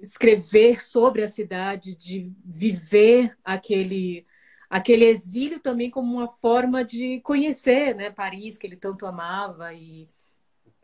[0.00, 4.26] escrever sobre a cidade, de viver aquele
[4.68, 10.08] aquele exílio também como uma forma de conhecer né, Paris, que ele tanto amava, e,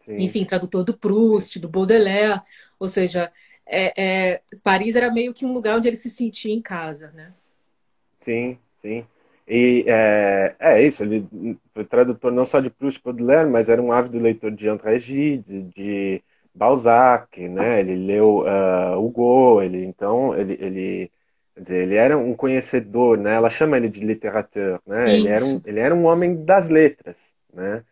[0.03, 0.18] Sim.
[0.18, 2.40] enfim, tradutor do Proust, do Baudelaire,
[2.79, 3.31] ou seja,
[3.66, 7.33] é, é, Paris era meio que um lugar onde ele se sentia em casa, né?
[8.18, 9.07] Sim, sim.
[9.47, 11.27] E é, é isso, ele
[11.75, 14.99] foi tradutor não só de Proust e Baudelaire, mas era um ávido leitor de André
[14.99, 16.23] Gide, de
[16.55, 17.81] Balzac, né?
[17.81, 21.11] Ele leu uh, Hugo, ele então ele, ele
[21.55, 23.35] Quer dizer, ele era um conhecedor, né?
[23.35, 25.14] Ela chama ele de literateur, né?
[25.14, 27.85] Ele era, um, ele era um homem das letras, né?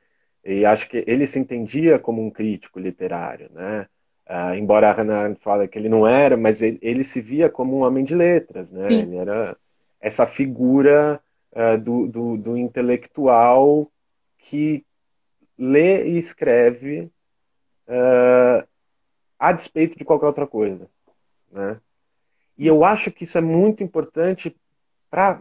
[0.44, 3.86] E acho que ele se entendia como um crítico literário, né?
[4.28, 7.76] Uh, embora a Hannah fale que ele não era, mas ele, ele, se via como
[7.76, 8.88] um homem de letras, né?
[8.88, 8.98] Sim.
[9.02, 9.56] Ele era
[10.00, 11.20] essa figura
[11.52, 13.90] uh, do, do, do, intelectual
[14.38, 14.84] que
[15.56, 17.10] lê e escreve
[17.86, 18.66] uh,
[19.38, 20.88] a despeito de qualquer outra coisa,
[21.50, 21.78] né?
[22.58, 24.54] E eu acho que isso é muito importante
[25.10, 25.40] para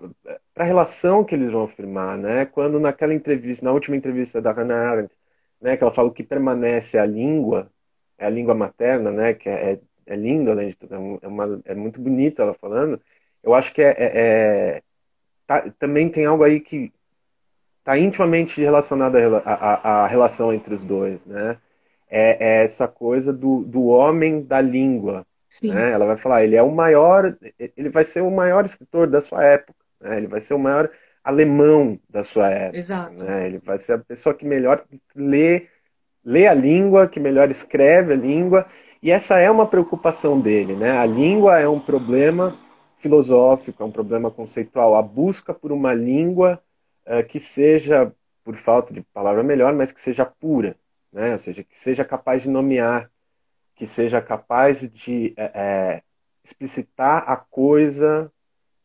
[0.56, 2.46] a relação que eles vão afirmar, né?
[2.46, 5.14] Quando naquela entrevista, na última entrevista da Hannah Arendt,
[5.62, 7.72] né, que ela fala que permanece a língua,
[8.18, 9.34] é a língua materna, né?
[9.34, 13.02] Que é, é, é lindo, além de tudo, é, uma, é muito bonita ela falando.
[13.44, 14.12] Eu acho que é, é,
[14.78, 14.82] é
[15.48, 16.92] tá, também tem algo aí que
[17.80, 21.58] está intimamente relacionado à, relação entre os dois, né?
[22.10, 25.26] É, é essa coisa do, do homem da língua,
[25.64, 25.92] né?
[25.92, 29.44] Ela vai falar, ele é o maior, ele vai ser o maior escritor da sua
[29.44, 30.18] época, né?
[30.18, 30.90] ele vai ser o maior
[31.24, 32.78] alemão da sua época.
[32.78, 33.24] Exato.
[33.24, 33.48] Né?
[33.48, 34.84] Ele vai ser a pessoa que melhor
[35.16, 35.68] lê,
[36.24, 38.66] lê a língua, que melhor escreve a língua,
[39.04, 40.74] e essa é uma preocupação dele.
[40.74, 40.92] Né?
[40.92, 42.58] A língua é um problema
[42.98, 44.96] filosófico, é um problema conceitual.
[44.96, 46.62] A busca por uma língua
[47.06, 50.76] uh, que seja, por falta de palavra melhor, mas que seja pura,
[51.12, 51.34] né?
[51.34, 53.11] ou seja, que seja capaz de nomear
[53.82, 56.04] que seja capaz de é, é,
[56.44, 58.32] explicitar a coisa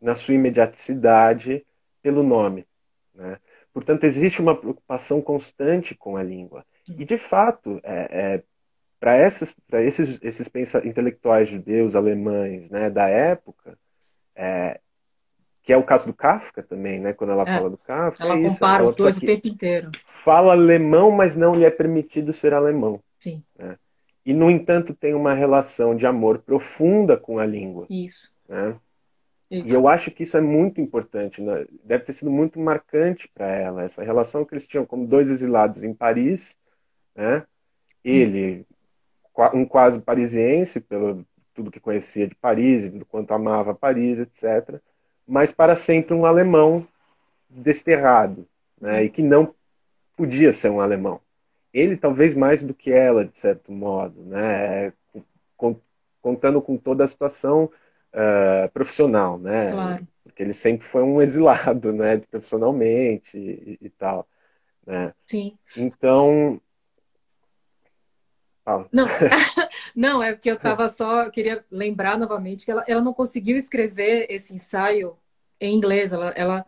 [0.00, 1.66] na sua imediaticidade
[2.00, 2.66] pelo nome.
[3.14, 3.37] Né?
[3.74, 6.64] Portanto, existe uma preocupação constante com a língua.
[6.88, 8.42] E, de fato, é, é
[8.98, 10.50] para esses, esses, esses
[10.82, 13.78] intelectuais judeus, alemães né, da época,
[14.35, 14.80] é,
[15.62, 17.12] que é o caso do Kafka também, né?
[17.12, 18.24] Quando ela é, fala do Kafka.
[18.24, 19.90] Ela é compara os dois o tempo inteiro.
[20.24, 22.98] Fala alemão, mas não lhe é permitido ser alemão.
[23.18, 23.44] Sim.
[23.59, 23.76] Né?
[24.26, 27.86] E, no entanto, tem uma relação de amor profunda com a língua.
[27.88, 28.36] Isso.
[28.48, 28.76] Né?
[29.48, 29.68] isso.
[29.68, 31.64] E eu acho que isso é muito importante, né?
[31.84, 35.84] deve ter sido muito marcante para ela, essa relação que eles tinham como dois exilados
[35.84, 36.58] em Paris,
[37.14, 37.44] né?
[38.04, 38.66] ele,
[39.54, 44.80] um quase parisiense, pelo tudo que conhecia de Paris, do quanto amava Paris, etc.,
[45.24, 46.86] mas para sempre um alemão
[47.48, 48.44] desterrado,
[48.80, 49.04] né?
[49.04, 49.54] e que não
[50.16, 51.20] podia ser um alemão
[51.72, 54.92] ele talvez mais do que ela, de certo modo, né?
[56.20, 57.70] contando com toda a situação
[58.12, 59.70] uh, profissional, né?
[59.70, 60.09] Claro.
[60.24, 62.18] Porque ele sempre foi um exilado, né?
[62.31, 64.26] Profissionalmente e, e tal,
[64.85, 65.14] né?
[65.24, 65.57] Sim.
[65.76, 66.61] Então,
[68.66, 68.88] Fala.
[68.92, 69.07] Não,
[69.94, 74.26] não, é porque eu estava só, queria lembrar novamente que ela, ela não conseguiu escrever
[74.29, 75.16] esse ensaio
[75.61, 76.12] em inglês.
[76.12, 76.66] Ela, ela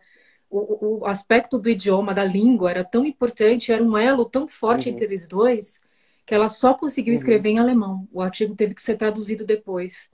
[0.50, 4.88] o, o, aspecto do idioma, da língua, era tão importante, era um elo tão forte
[4.88, 4.94] uhum.
[4.94, 5.80] entre eles dois,
[6.24, 7.18] que ela só conseguiu uhum.
[7.18, 7.54] escrever uhum.
[7.56, 8.08] em alemão.
[8.12, 10.10] O artigo teve que ser traduzido depois.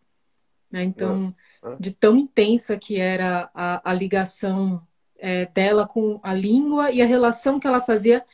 [0.70, 0.82] Né?
[0.82, 1.76] Então, uhum.
[1.78, 4.84] de tão intensa que era a, a ligação
[5.18, 8.24] é, dela com a língua e a relação que ela fazia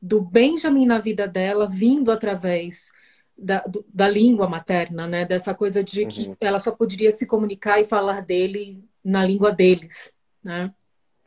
[0.00, 2.90] do Benjamin na vida dela vindo através
[3.36, 5.24] da, do, da língua materna, né?
[5.24, 6.36] Dessa coisa de que uhum.
[6.40, 10.12] ela só poderia se comunicar e falar dele na língua deles,
[10.42, 10.72] né?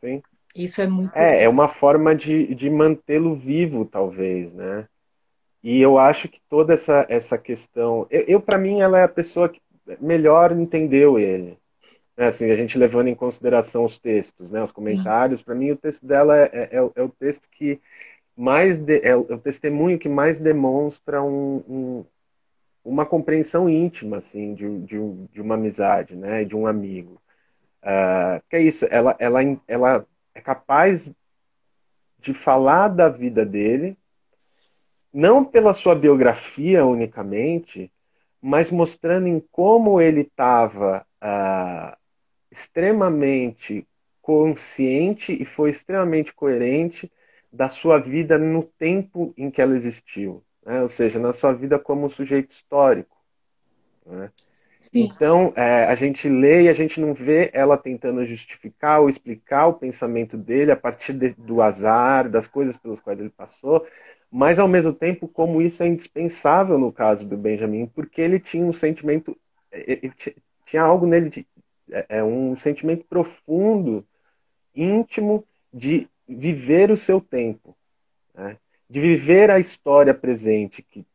[0.06, 0.22] Sim.
[0.54, 1.14] Isso é muito.
[1.14, 4.88] É, é uma forma de, de mantê-lo vivo, talvez, né?
[5.62, 8.06] E eu acho que toda essa, essa questão.
[8.10, 9.60] Eu, eu para mim, ela é a pessoa que
[10.00, 11.58] melhor entendeu ele.
[12.16, 15.76] É, assim, a gente levando em consideração os textos, né, os comentários, para mim o
[15.76, 17.78] texto dela é, é, é, é, o texto que
[18.34, 22.04] mais de, é, o, é, o testemunho que mais demonstra um, um,
[22.82, 24.96] uma compreensão íntima assim de, de,
[25.30, 27.20] de, uma amizade, né, de um amigo.
[27.86, 31.12] Uh, que é isso, ela, ela, ela é capaz
[32.18, 33.96] de falar da vida dele,
[35.12, 37.92] não pela sua biografia unicamente,
[38.42, 41.96] mas mostrando em como ele estava uh,
[42.50, 43.86] extremamente
[44.20, 47.10] consciente e foi extremamente coerente
[47.52, 50.82] da sua vida no tempo em que ela existiu, né?
[50.82, 53.16] ou seja, na sua vida como sujeito histórico.
[54.04, 54.30] Né?
[54.92, 59.66] Então, é, a gente lê e a gente não vê ela tentando justificar ou explicar
[59.66, 63.86] o pensamento dele a partir de, do azar, das coisas pelas quais ele passou,
[64.30, 68.64] mas ao mesmo tempo como isso é indispensável no caso do Benjamin, porque ele tinha
[68.64, 69.36] um sentimento,
[69.72, 70.12] ele
[70.64, 71.46] tinha algo nele de
[71.90, 74.06] é, é um sentimento profundo,
[74.74, 77.76] íntimo de viver o seu tempo,
[78.34, 78.58] né?
[78.88, 81.06] de viver a história presente que,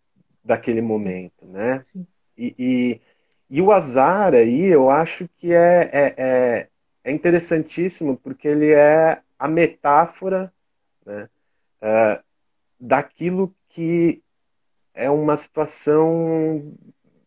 [0.44, 1.84] daquele momento, né?
[2.38, 3.02] E, e,
[3.52, 6.68] e, o azar aí, eu acho que é, é, é,
[7.04, 10.54] é interessantíssimo porque ele é a metáfora
[11.06, 11.28] né,
[11.82, 12.22] é,
[12.80, 14.22] daquilo que
[14.94, 16.74] é uma situação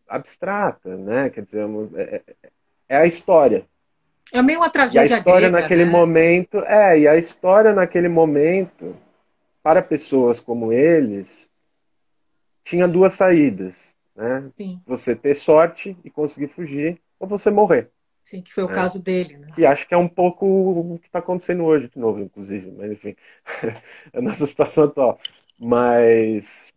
[0.07, 1.29] abstrata, né?
[1.29, 2.49] Quer dizer, é, é,
[2.89, 3.65] é a história.
[4.33, 5.91] É meio uma tragédia e a história grega, naquele né?
[5.91, 8.95] momento, é, e a história naquele momento,
[9.61, 11.49] para pessoas como eles,
[12.63, 14.51] tinha duas saídas, né?
[14.57, 14.81] Sim.
[14.85, 17.91] Você ter sorte e conseguir fugir, ou você morrer.
[18.23, 18.73] Sim, que foi o né?
[18.73, 19.47] caso dele, né?
[19.53, 22.91] Que acho que é um pouco o que está acontecendo hoje de novo, inclusive, mas
[22.91, 23.15] enfim,
[24.13, 25.19] a nossa situação atual.
[25.59, 26.73] Mas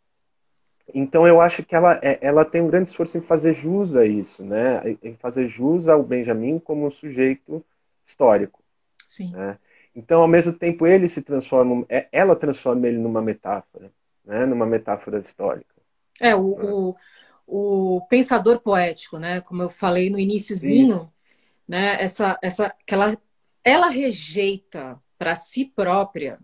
[0.95, 4.07] então eu acho que ela, é, ela tem um grande esforço em fazer jus a
[4.07, 4.83] isso, né?
[5.03, 7.65] Em fazer jus ao Benjamin como um sujeito
[8.05, 8.63] histórico.
[9.07, 9.33] Sim.
[9.33, 9.59] Né?
[9.95, 13.91] Então, ao mesmo tempo, ele se transforma, é, ela transforma ele numa metáfora,
[14.25, 14.47] né?
[14.47, 15.75] Numa metáfora histórica.
[16.21, 16.65] É, o, né?
[16.65, 16.97] o,
[17.49, 19.41] o, pensador poético, né?
[19.41, 21.11] Como eu falei no iníciozinho,
[21.67, 22.03] né?
[22.03, 23.17] Essa, essa, que ela,
[23.65, 26.39] ela rejeita para si própria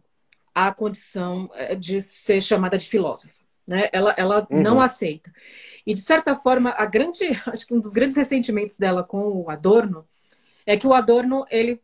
[0.55, 3.89] a condição eh, de ser chamada de filósofa né?
[3.93, 4.63] Ela, ela uhum.
[4.63, 5.33] não aceita.
[5.87, 9.51] E de certa forma, a grande, acho que um dos grandes ressentimentos dela com o
[9.51, 10.07] Adorno
[10.67, 11.81] é que o Adorno ele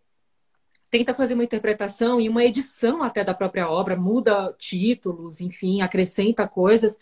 [0.90, 6.48] tenta fazer uma interpretação e uma edição até da própria obra, muda títulos, enfim, acrescenta
[6.48, 6.98] coisas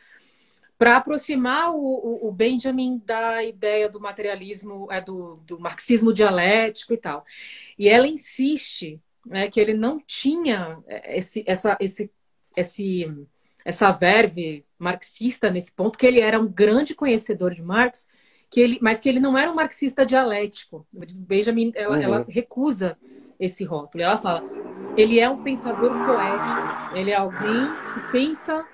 [0.79, 6.97] para aproximar o, o, Benjamin da ideia do materialismo, é do, do marxismo dialético e
[6.97, 7.25] tal.
[7.77, 12.11] E ela insiste né, que ele não tinha esse, essa, esse,
[12.57, 13.27] esse
[13.64, 18.09] essa verve marxista nesse ponto, que ele era um grande conhecedor de Marx,
[18.49, 20.87] que ele, mas que ele não era um marxista dialético.
[20.93, 22.03] Benjamin, ela, uhum.
[22.03, 22.97] ela recusa
[23.38, 24.03] esse rótulo.
[24.03, 24.43] Ela fala,
[24.97, 26.97] ele é um pensador poético.
[26.97, 28.64] Ele é alguém que pensa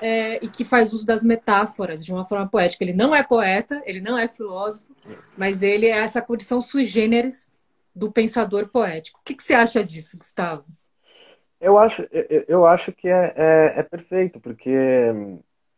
[0.00, 2.84] é, e que faz uso das metáforas de uma forma poética.
[2.84, 4.94] Ele não é poeta, ele não é filósofo,
[5.36, 7.50] mas ele é essa condição sui generis
[7.94, 9.20] do pensador poético.
[9.20, 10.64] O que, que você acha disso, Gustavo?
[11.58, 12.06] Eu acho,
[12.46, 14.70] eu acho que é, é, é perfeito, porque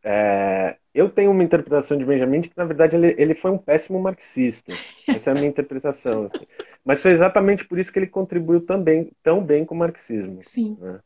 [0.02, 3.58] é, eu tenho uma interpretação de Benjamin de que, na verdade, ele, ele foi um
[3.58, 4.72] péssimo marxista.
[5.06, 6.24] Essa é a minha interpretação.
[6.24, 6.44] Assim.
[6.84, 10.38] Mas foi exatamente por isso que ele contribuiu também, tão bem com o marxismo.
[10.40, 10.76] Sim.
[10.80, 10.98] Né?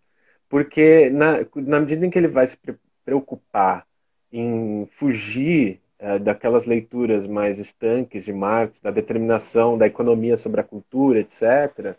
[0.48, 2.56] Porque, na, na medida em que ele vai se
[3.04, 3.86] preocupar
[4.32, 10.64] em fugir é, daquelas leituras mais estanques de Marx, da determinação da economia sobre a
[10.64, 11.96] cultura, etc.,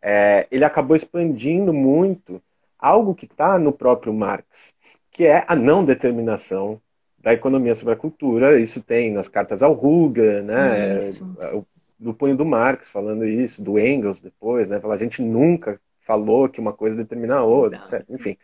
[0.00, 2.40] é, ele acabou expandindo muito
[2.78, 4.74] algo que está no próprio Marx,
[5.10, 6.80] que é a não determinação
[7.18, 8.60] da economia sobre a cultura.
[8.60, 10.98] Isso tem nas cartas ao Ruga, né?
[10.98, 11.62] É,
[11.98, 14.78] do punho do Marx falando isso, do Engels depois, né?
[14.78, 18.36] Fala, a gente nunca falou que uma coisa determina a outra, enfim.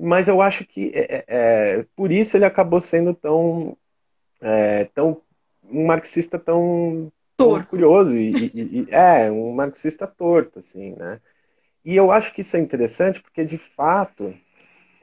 [0.00, 3.76] Mas eu acho que é, é, é, por isso ele acabou sendo tão,
[4.40, 5.20] é, tão
[5.70, 7.68] um marxista tão torto.
[7.68, 11.20] curioso e, e, e, é um marxista torto, assim, né?
[11.84, 14.34] E eu acho que isso é interessante porque de fato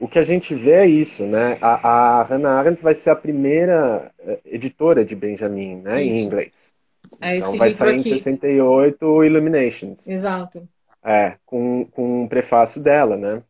[0.00, 1.58] o que a gente vê é isso, né?
[1.60, 6.16] A, a Hannah Arendt vai ser a primeira eh, editora de Benjamin, né, isso.
[6.16, 6.74] em inglês.
[7.20, 8.10] É então vai sair aqui.
[8.10, 10.06] em 68 Illuminations.
[10.06, 10.68] Exato.
[11.02, 13.42] É, com, com um prefácio dela, né?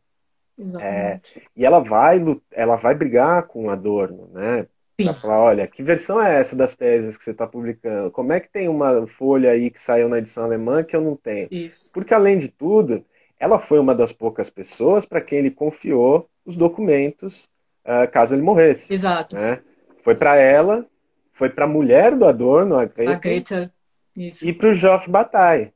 [0.79, 1.19] É,
[1.55, 4.67] e ela vai, ela vai brigar com o Adorno, né?
[4.97, 8.11] Para falar, olha, que versão é essa das teses que você está publicando?
[8.11, 11.15] Como é que tem uma folha aí que saiu na edição alemã que eu não
[11.15, 11.47] tenho?
[11.49, 11.89] Isso.
[11.93, 13.05] Porque, além de tudo,
[13.39, 17.47] ela foi uma das poucas pessoas para quem ele confiou os documentos
[17.85, 18.93] uh, caso ele morresse.
[18.93, 19.35] Exato.
[19.35, 19.61] Né?
[20.03, 20.85] Foi para ela,
[21.31, 23.73] foi para a mulher do Adorno, a Greta, a Greta.
[24.17, 24.47] Isso.
[24.47, 25.71] e para o Georges Bataille.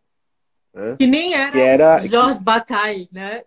[0.74, 0.96] Né?
[0.98, 2.38] Que nem era, que era Georges.
[2.40, 3.44] Bataille, né?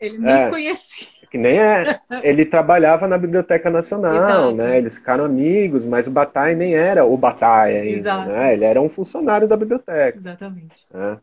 [0.00, 1.08] Ele nem é, conhecia.
[1.30, 2.00] Que nem é.
[2.22, 4.54] Ele trabalhava na Biblioteca Nacional, Exato.
[4.54, 4.78] né?
[4.78, 8.30] Eles ficaram amigos, mas o Bataille nem era o Bataille ainda, Exato.
[8.30, 8.54] né?
[8.54, 10.16] Ele era um funcionário da biblioteca.
[10.16, 10.86] Exatamente.
[10.92, 11.18] Né?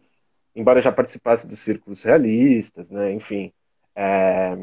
[0.55, 3.11] Embora já participasse dos círculos realistas, né?
[3.13, 3.51] Enfim.
[3.95, 4.57] É...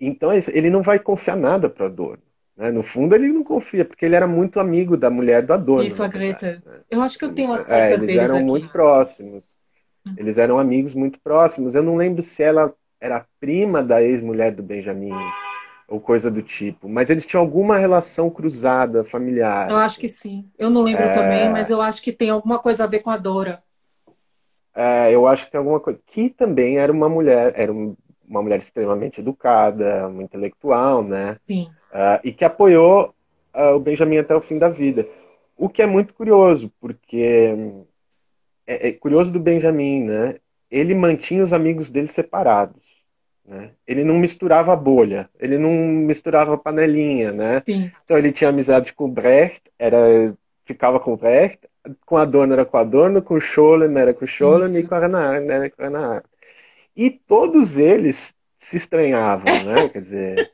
[0.00, 2.22] Então ele não vai confiar nada para Adorno.
[2.56, 2.70] Né?
[2.70, 5.86] No fundo ele não confia, porque ele era muito amigo da mulher do Adorno.
[5.86, 6.62] Isso, a Greta.
[6.64, 6.80] Né?
[6.90, 8.46] Eu acho que eu tenho as é, cartas é, deles eles eram aqui.
[8.46, 9.56] muito próximos.
[10.16, 11.74] Eles eram amigos muito próximos.
[11.74, 12.74] Eu não lembro se ela
[13.04, 15.12] era prima da ex-mulher do Benjamin
[15.86, 16.88] ou coisa do tipo.
[16.88, 19.70] Mas eles tinham alguma relação cruzada, familiar.
[19.70, 20.48] Eu acho que sim.
[20.58, 21.12] Eu não lembro é...
[21.12, 23.62] também, mas eu acho que tem alguma coisa a ver com a Dora.
[24.74, 26.00] É, eu acho que tem alguma coisa.
[26.06, 31.36] Que também era uma mulher, era uma mulher extremamente educada, uma intelectual, né?
[31.46, 31.68] Sim.
[31.92, 33.14] Uh, e que apoiou
[33.54, 35.06] uh, o Benjamin até o fim da vida.
[35.58, 37.54] O que é muito curioso, porque
[38.66, 40.36] é, é curioso do Benjamin, né?
[40.70, 42.93] Ele mantinha os amigos dele separados.
[43.46, 43.70] Né?
[43.86, 47.62] Ele não misturava a bolha, ele não misturava a panelinha, né?
[47.66, 47.90] Sim.
[48.04, 51.68] Então ele tinha amizade com o Brecht, era, ficava com o Brecht,
[52.06, 54.86] com a Dona era com a Dona, com o Scholem era com o Scholem e
[54.86, 56.22] com a Renard era com a.
[56.96, 59.88] E todos eles se estranhavam, né?
[59.92, 60.50] Quer dizer,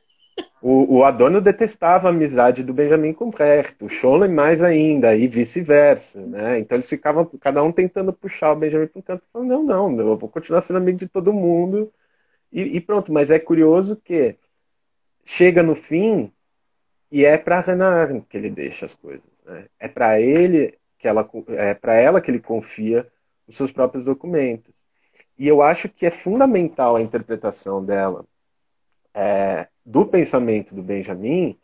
[0.61, 5.29] o, o Adorno detestava a amizade do Benjamin com Brecht, o Scholem mais ainda, e
[5.29, 6.59] vice-versa, né?
[6.59, 10.01] Então eles ficavam, cada um tentando puxar o Benjamin para um canto, falando, não, não,
[10.01, 11.93] eu vou continuar sendo amigo de todo mundo,
[12.53, 13.13] e, e pronto.
[13.13, 14.37] Mas é curioso que
[15.25, 16.33] chega no fim
[17.11, 19.67] e é para Hannah que ele deixa as coisas, né?
[19.79, 23.11] É para ele que ela, é para ela que ele confia
[23.49, 24.73] os seus próprios documentos.
[25.39, 28.27] E eu acho que é fundamental a interpretação dela
[29.15, 31.59] é, do pensamento do Benjamin,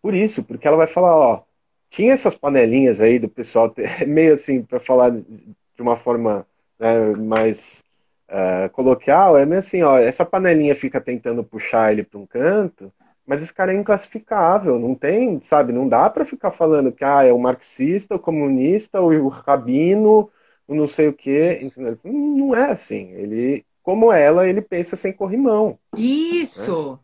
[0.00, 1.44] por isso, porque ela vai falar, ó,
[1.90, 3.72] tinha essas panelinhas aí do pessoal,
[4.06, 6.46] meio assim, para falar de uma forma
[6.78, 7.84] né, mais
[8.28, 12.92] uh, coloquial, é meio assim, ó, essa panelinha fica tentando puxar ele para um canto,
[13.28, 17.24] mas esse cara é inclassificável, não tem, sabe, não dá para ficar falando que ah,
[17.24, 20.30] é o marxista, o comunista, o, rabino,
[20.66, 21.58] o não sei o quê.
[22.02, 23.10] Não é assim.
[23.12, 25.78] Ele, como ela, ele pensa sem corrimão.
[25.94, 26.92] Isso!
[26.92, 26.98] Né?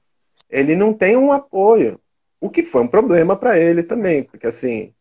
[0.48, 2.00] Ele não tem um apoio.
[2.40, 4.93] O que foi um problema para ele também, porque assim,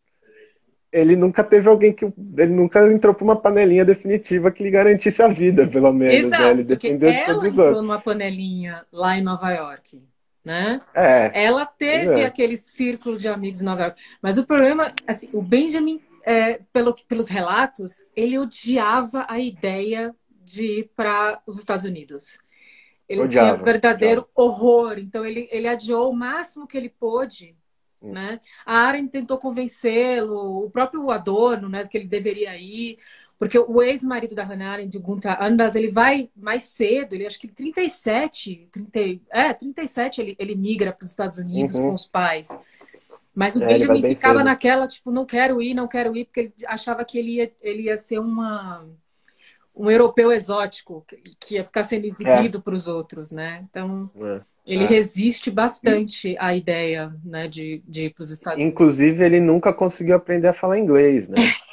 [0.94, 2.04] ele nunca teve alguém que.
[2.04, 6.26] Ele nunca entrou para uma panelinha definitiva que lhe garantisse a vida, pelo menos.
[6.26, 6.50] Exato, né?
[6.52, 7.82] Ele dependeu de todos entrou outros.
[7.82, 10.00] numa panelinha lá em Nova York.
[10.44, 10.80] Né?
[10.94, 12.26] É, ela teve é.
[12.26, 14.00] aquele círculo de amigos em Nova York.
[14.22, 20.80] Mas o problema, assim, o Benjamin, é, pelo, pelos relatos, ele odiava a ideia de
[20.80, 22.38] ir para os Estados Unidos.
[23.08, 24.30] Ele odiava, tinha verdadeiro odiava.
[24.36, 24.98] horror.
[24.98, 27.56] Então ele, ele adiou o máximo que ele pôde.
[28.04, 28.12] Hum.
[28.12, 28.40] Né?
[28.66, 32.98] A Aren tentou convencê-lo, o próprio Adorno, né, que ele deveria ir.
[33.38, 37.48] Porque o ex-marido da Hannah Arendt, Gunther Anders, ele vai mais cedo, ele acho que
[37.48, 41.88] 37, 30, é, 37 ele, ele migra para os Estados Unidos uhum.
[41.88, 42.56] com os pais.
[43.34, 44.44] Mas o é, Benjamin ficava cedo.
[44.44, 47.82] naquela, tipo, não quero ir, não quero ir, porque ele achava que ele ia, ele
[47.82, 48.86] ia ser uma,
[49.74, 51.04] um europeu exótico,
[51.40, 52.60] que ia ficar sendo exibido é.
[52.60, 53.66] para os outros, né?
[53.68, 54.40] Então, é.
[54.66, 54.86] Ele é.
[54.86, 59.26] resiste bastante à ideia né, de, de ir para os Estados Inclusive, Unidos.
[59.26, 61.36] ele nunca conseguiu aprender a falar inglês, né?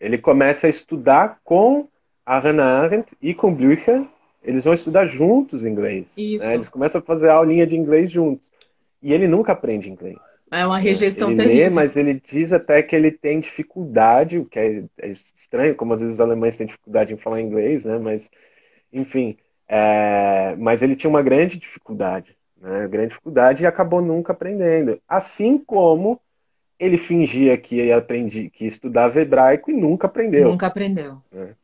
[0.00, 1.88] Ele começa a estudar com
[2.26, 4.04] a Hannah Arendt e com Blücher.
[4.42, 6.12] Eles vão estudar juntos inglês.
[6.18, 6.44] Isso.
[6.44, 6.54] Né?
[6.54, 8.52] Eles começam a fazer aulinha de inglês juntos.
[9.00, 10.18] E ele nunca aprende inglês.
[10.50, 11.64] É uma rejeição ele terrível.
[11.64, 15.94] Lê, mas ele diz até que ele tem dificuldade, o que é, é, estranho, como
[15.94, 17.98] às vezes os alemães têm dificuldade em falar inglês, né?
[17.98, 18.30] Mas,
[18.92, 19.38] enfim,
[19.68, 20.54] é...
[20.58, 22.86] mas ele tinha uma grande dificuldade, né?
[22.88, 25.00] Grande dificuldade e acabou nunca aprendendo.
[25.08, 26.20] Assim como
[26.78, 30.48] ele fingia que aprendi, que estudava hebraico e nunca aprendeu.
[30.48, 31.18] Nunca aprendeu.
[31.32, 31.54] Né?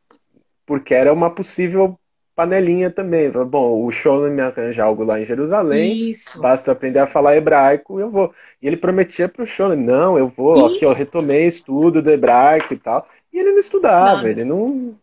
[0.65, 1.99] Porque era uma possível
[2.35, 3.29] panelinha também.
[3.29, 6.09] Bom, o Sholem me arranja algo lá em Jerusalém.
[6.09, 6.41] Isso.
[6.41, 8.33] Basta aprender a falar hebraico e eu vou.
[8.61, 10.75] E ele prometia para o Sholem, não, eu vou, Isso.
[10.75, 13.07] aqui eu retomei estudo do hebraico e tal.
[13.33, 14.29] E ele não estudava, Nada.
[14.29, 14.95] ele não.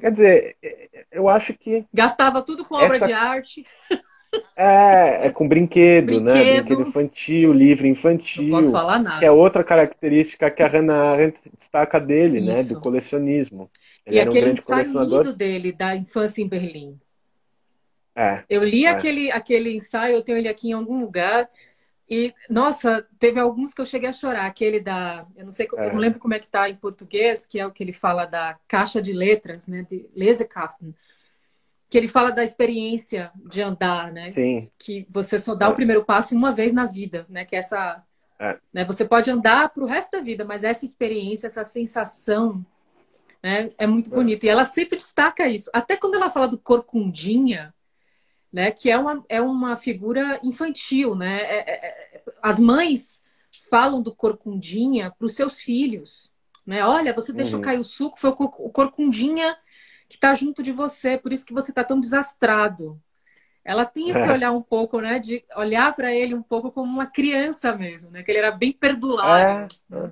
[0.00, 0.56] Quer dizer,
[1.10, 1.84] eu acho que.
[1.92, 3.06] Gastava tudo com obra essa...
[3.06, 3.66] de arte.
[4.56, 6.62] É, é com brinquedo, brinquedo, né?
[6.62, 8.48] Brinquedo infantil, livro infantil.
[8.48, 9.18] Não posso falar nada.
[9.18, 12.46] Que é outra característica que a Hannah Arendt destaca dele, Isso.
[12.46, 12.62] né?
[12.62, 13.70] Do colecionismo.
[14.06, 16.98] Ele e aquele um ensaio lindo dele, da infância em Berlim.
[18.14, 18.90] É, eu li é.
[18.90, 21.48] aquele, aquele ensaio, eu tenho ele aqui em algum lugar.
[22.12, 24.44] E, nossa, teve alguns que eu cheguei a chorar.
[24.44, 25.26] Aquele da.
[25.34, 25.86] Eu não sei, é.
[25.86, 28.26] eu não lembro como é que tá em português, que é o que ele fala
[28.26, 29.86] da caixa de letras, né?
[29.88, 30.94] De Lesekasten.
[31.88, 34.30] Que ele fala da experiência de andar, né?
[34.30, 34.70] Sim.
[34.78, 35.68] Que você só dá é.
[35.70, 37.46] o primeiro passo uma vez na vida, né?
[37.46, 38.04] Que é essa.
[38.38, 38.58] É.
[38.74, 38.84] Né?
[38.84, 42.62] Você pode andar para o resto da vida, mas essa experiência, essa sensação,
[43.42, 43.70] né?
[43.78, 44.14] É muito é.
[44.14, 44.44] bonita.
[44.44, 45.70] E ela sempre destaca isso.
[45.72, 47.72] Até quando ela fala do corcundinha,
[48.52, 48.70] né?
[48.70, 51.40] Que é uma, é uma figura infantil, né?
[51.40, 53.22] É, é, é as mães
[53.70, 56.30] falam do corcundinha para os seus filhos,
[56.66, 56.84] né?
[56.84, 57.64] Olha, você deixou uhum.
[57.64, 58.34] cair o suco, foi o
[58.70, 59.56] corcundinha
[60.08, 63.00] que está junto de você, por isso que você está tão desastrado.
[63.64, 64.30] Ela tem esse é.
[64.30, 65.18] olhar um pouco, né?
[65.18, 68.22] De olhar para ele um pouco como uma criança mesmo, né?
[68.22, 69.68] Que ele era bem perdulário.
[69.92, 70.10] É.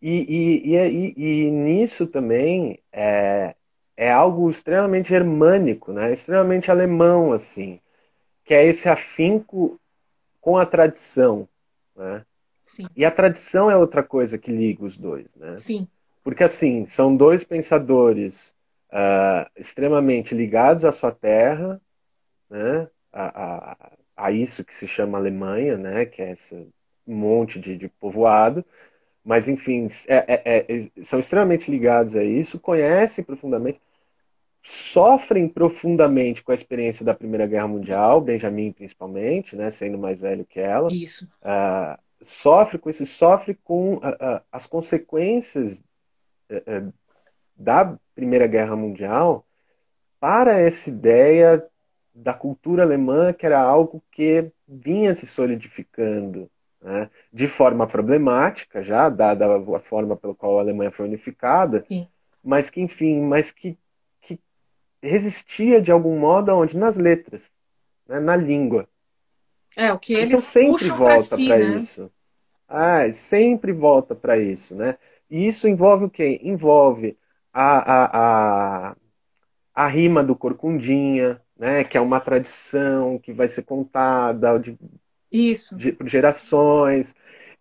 [0.00, 3.56] E, e, e, e, nisso também é,
[3.96, 6.12] é algo extremamente germânico, né?
[6.12, 7.80] extremamente alemão, assim,
[8.44, 9.80] que é esse afinco
[10.40, 11.48] com a tradição.
[11.96, 12.24] Né?
[12.64, 12.86] Sim.
[12.96, 15.34] E a tradição é outra coisa que liga os dois.
[15.36, 15.56] Né?
[15.56, 15.86] Sim.
[16.22, 18.54] Porque, assim, são dois pensadores
[18.90, 21.80] uh, extremamente ligados à sua terra,
[22.50, 22.88] né?
[23.12, 23.42] a,
[23.72, 26.04] a, a, isso que se chama Alemanha, né?
[26.04, 26.68] que é esse
[27.06, 28.64] monte de, de povoado,
[29.24, 33.80] mas enfim, é, é, é, são extremamente ligados a isso, conhecem profundamente,
[34.62, 40.44] sofrem profundamente com a experiência da Primeira Guerra Mundial, Benjamin principalmente, né, sendo mais velho
[40.44, 40.92] que ela.
[40.92, 41.26] Isso.
[41.42, 45.82] Uh, sofre com isso, sofre com uh, uh, as consequências
[47.56, 49.46] da Primeira Guerra Mundial
[50.20, 51.66] para essa ideia
[52.14, 56.48] da cultura alemã que era algo que vinha se solidificando
[56.84, 62.06] né, de forma problemática, já dada a forma pela qual a Alemanha foi unificada, Sim.
[62.42, 63.78] mas que, enfim, mas que,
[64.20, 64.38] que
[65.02, 66.76] resistia de algum modo aonde?
[66.76, 67.50] Nas letras,
[68.06, 68.86] né, na língua.
[69.74, 71.78] É, o que então, eles então sempre volta para si, né?
[71.78, 72.12] isso.
[72.68, 74.98] Ah, sempre volta para isso, né?
[75.30, 76.38] E isso envolve o quê?
[76.42, 77.16] Envolve
[77.52, 78.96] a, a, a,
[79.74, 81.82] a rima do Corcundinha, né?
[81.82, 84.78] Que é uma tradição que vai ser contada de
[85.34, 85.76] isso.
[85.76, 87.14] De, por gerações,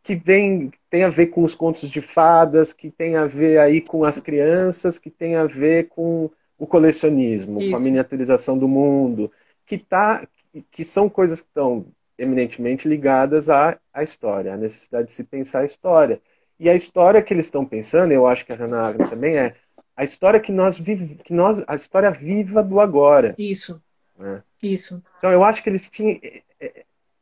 [0.03, 3.81] que vem, tem a ver com os contos de fadas, que tem a ver aí
[3.81, 7.71] com as crianças, que tem a ver com o colecionismo, Isso.
[7.71, 9.31] com a miniaturização do mundo,
[9.65, 10.27] que, tá,
[10.69, 11.85] que são coisas que estão
[12.17, 16.21] eminentemente ligadas à, à história, à necessidade de se pensar a história.
[16.59, 19.55] E a história que eles estão pensando, eu acho que a Hannah Arendt também é
[19.95, 23.33] a história que nós vive, que nós a história viva do agora.
[23.37, 23.81] Isso.
[24.17, 24.43] Né?
[24.61, 25.01] Isso.
[25.17, 26.19] Então eu acho que eles tinham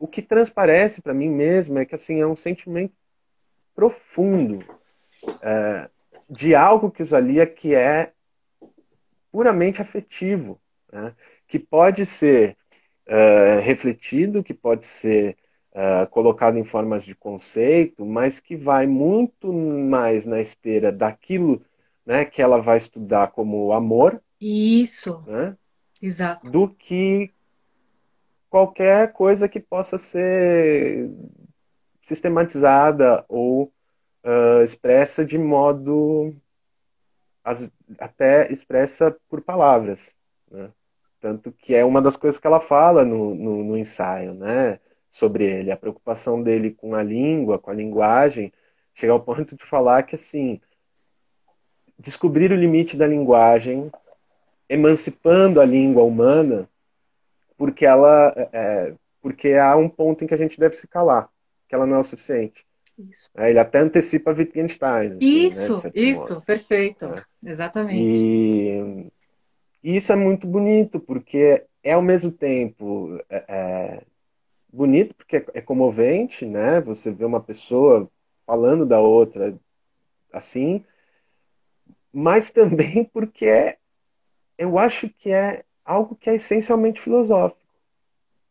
[0.01, 2.95] o que transparece para mim mesmo é que assim é um sentimento
[3.75, 4.57] profundo
[5.43, 5.87] é,
[6.27, 8.11] de algo que usaria que é
[9.31, 10.59] puramente afetivo,
[10.91, 11.13] né?
[11.47, 12.57] que pode ser
[13.05, 15.37] é, refletido, que pode ser
[15.71, 21.63] é, colocado em formas de conceito, mas que vai muito mais na esteira daquilo
[22.03, 24.19] né, que ela vai estudar como amor.
[24.41, 25.23] Isso.
[25.27, 25.55] Né,
[26.01, 26.49] Exato.
[26.49, 27.31] Do que
[28.51, 31.09] qualquer coisa que possa ser
[32.03, 33.71] sistematizada ou
[34.25, 36.35] uh, expressa de modo
[37.43, 40.13] as, até expressa por palavras,
[40.51, 40.69] né?
[41.21, 44.79] tanto que é uma das coisas que ela fala no, no, no ensaio, né,
[45.09, 48.51] sobre ele, a preocupação dele com a língua, com a linguagem,
[48.93, 50.59] chega ao ponto de falar que assim
[51.97, 53.91] descobrir o limite da linguagem,
[54.67, 56.67] emancipando a língua humana,
[57.61, 58.91] porque ela é,
[59.21, 61.29] porque há um ponto em que a gente deve se calar,
[61.69, 62.65] que ela não é o suficiente.
[62.97, 63.29] Isso.
[63.37, 65.11] É, ele até antecipa Wittgenstein.
[65.11, 66.41] Assim, isso, né, isso, modo.
[66.43, 67.05] perfeito.
[67.05, 67.51] É.
[67.51, 68.17] Exatamente.
[68.17, 69.11] E,
[69.83, 74.01] e, isso é muito bonito, porque é ao mesmo tempo é, é
[74.73, 76.81] bonito, porque é, é comovente, né?
[76.81, 78.09] Você vê uma pessoa
[78.43, 79.55] falando da outra
[80.33, 80.83] assim,
[82.11, 83.77] mas também porque é,
[84.57, 87.61] eu acho que é algo que é essencialmente filosófico.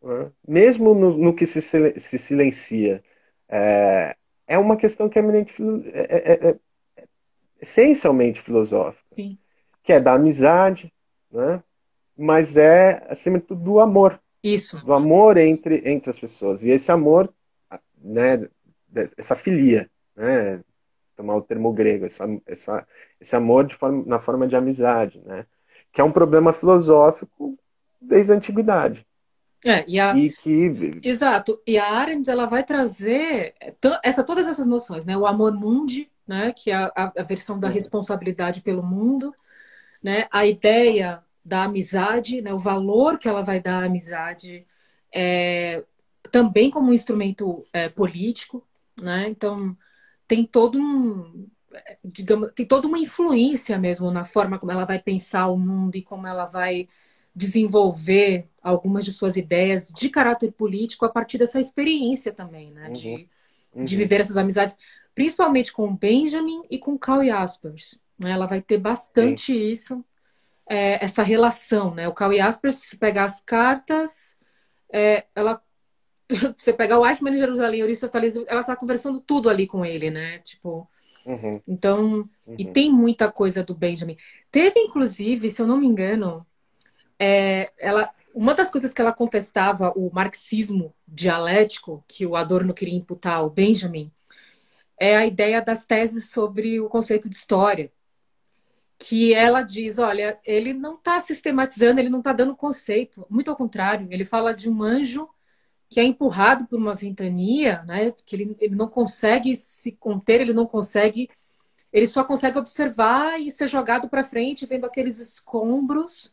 [0.03, 0.31] Né?
[0.47, 3.03] Mesmo no, no, que se, se silencia.
[3.49, 4.16] É,
[4.47, 6.59] é, uma questão que é, é, é, é,
[6.97, 7.09] é
[7.61, 9.05] essencialmente filosófica.
[9.14, 9.39] Sim.
[9.83, 10.93] Que é da amizade,
[11.31, 11.62] né?
[12.16, 14.20] mas é, acima de tudo, do amor.
[14.43, 14.85] Isso.
[14.85, 16.64] Do amor entre, entre as pessoas.
[16.64, 17.33] E esse amor,
[17.97, 18.49] né,
[19.16, 20.62] essa filia, né,
[21.16, 22.87] tomar o termo grego, essa, essa,
[23.20, 25.47] esse amor de forma, na forma de amizade, né?
[25.93, 27.59] Que é um problema filosófico
[28.01, 29.07] desde a antiguidade.
[29.64, 30.16] É, e, a...
[30.16, 31.01] e que...
[31.03, 31.61] Exato.
[31.66, 33.55] E a Arendt ela vai trazer
[34.03, 35.16] essa, todas essas noções, né?
[35.16, 36.53] O amor mundi, né?
[36.53, 39.34] que é a, a versão da responsabilidade pelo mundo,
[40.03, 40.28] né?
[40.30, 42.55] a ideia da amizade, né?
[42.55, 44.66] o valor que ela vai dar à amizade,
[45.12, 45.82] é,
[46.30, 48.66] também como um instrumento é, político,
[49.01, 49.28] né?
[49.28, 49.76] Então
[50.28, 51.49] tem todo um
[52.05, 56.03] digamos, tem toda uma influência mesmo na forma como ela vai pensar o mundo e
[56.03, 56.89] como ela vai
[57.35, 62.87] desenvolver algumas de suas ideias de caráter político a partir dessa experiência também, né?
[62.89, 62.93] Uhum.
[62.93, 63.29] De,
[63.75, 63.85] uhum.
[63.85, 64.77] de viver essas amizades,
[65.14, 67.99] principalmente com Benjamin e com Carl Jaspers.
[68.18, 68.33] Né?
[68.33, 69.71] Ela vai ter bastante Sim.
[69.71, 70.05] isso,
[70.68, 72.09] é, essa relação, né?
[72.09, 74.37] O Carl Jaspers, se pegar as cartas,
[74.93, 75.62] é, ela
[76.57, 80.39] você pegar o Eichmann em Jerusalém, Aristoteles, ela está conversando tudo ali com ele, né?
[80.41, 80.89] Tipo,
[81.27, 81.61] uhum.
[81.66, 82.55] então, uhum.
[82.59, 84.16] e tem muita coisa do Benjamin.
[84.51, 86.47] Teve, inclusive, se eu não me engano,
[87.18, 92.97] é, ela, uma das coisas que ela contestava o marxismo dialético que o Adorno queria
[92.97, 94.11] imputar ao Benjamin
[94.99, 97.91] é a ideia das teses sobre o conceito de história,
[98.99, 103.57] que ela diz, olha, ele não está sistematizando, ele não está dando conceito, muito ao
[103.57, 105.27] contrário, ele fala de um anjo
[105.91, 108.14] que é empurrado por uma ventania, né?
[108.24, 111.28] Que ele, ele não consegue se conter, ele não consegue,
[111.93, 116.32] ele só consegue observar e ser jogado para frente, vendo aqueles escombros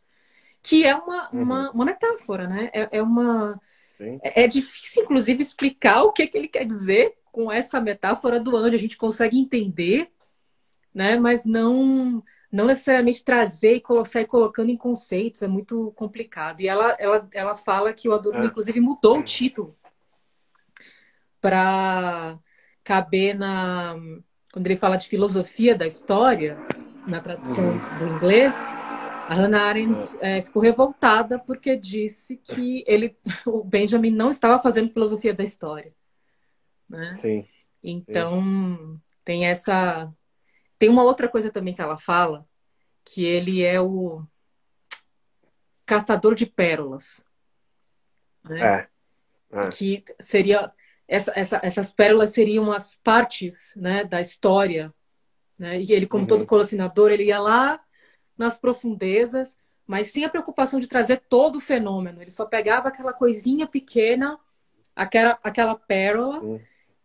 [0.61, 1.41] que é uma, uhum.
[1.41, 2.69] uma, uma, metáfora, né?
[2.73, 3.59] É, é uma.
[3.99, 8.55] É, é, difícil, inclusive, explicar o que, que ele quer dizer com essa metáfora do
[8.55, 8.75] anjo.
[8.75, 10.11] A gente consegue entender,
[10.93, 11.17] né?
[11.17, 12.23] Mas não
[12.57, 16.59] não necessariamente trazer e sair colocando em conceitos, é muito complicado.
[16.59, 18.47] E ela, ela, ela fala que o Adorno, é.
[18.47, 19.77] inclusive, mudou o título
[21.39, 22.39] para
[22.83, 23.95] caber na.
[24.51, 26.57] Quando ele fala de filosofia da história,
[27.07, 27.97] na tradução uhum.
[27.99, 28.73] do inglês,
[29.29, 30.39] a Hannah Arendt é.
[30.39, 35.93] É, ficou revoltada porque disse que ele, o Benjamin não estava fazendo filosofia da história.
[36.89, 37.15] Né?
[37.17, 37.45] Sim.
[37.83, 38.99] Então, Sim.
[39.23, 40.11] tem essa.
[40.77, 42.47] Tem uma outra coisa também que ela fala,
[43.03, 44.23] que ele é o
[45.85, 47.23] caçador de pérolas.
[48.43, 48.87] Né?
[49.51, 49.59] É.
[49.59, 49.69] é.
[49.69, 50.71] Que seria.
[51.07, 54.93] Essa, essa, essas pérolas seriam as partes né, da história.
[55.57, 55.81] Né?
[55.81, 56.27] E ele, como uhum.
[56.27, 57.79] todo colecionador, ele ia lá
[58.37, 62.21] nas profundezas, mas sem a preocupação de trazer todo o fenômeno.
[62.21, 64.37] Ele só pegava aquela coisinha pequena,
[64.93, 66.59] aquela, aquela pérola, hum.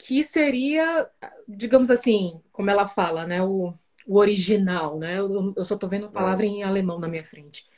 [0.06, 1.08] Que seria,
[1.46, 3.42] digamos assim, como ela fala, né?
[3.42, 3.72] O,
[4.06, 5.18] o original, né?
[5.18, 7.68] Eu, eu só estou vendo a palavra em alemão na minha frente.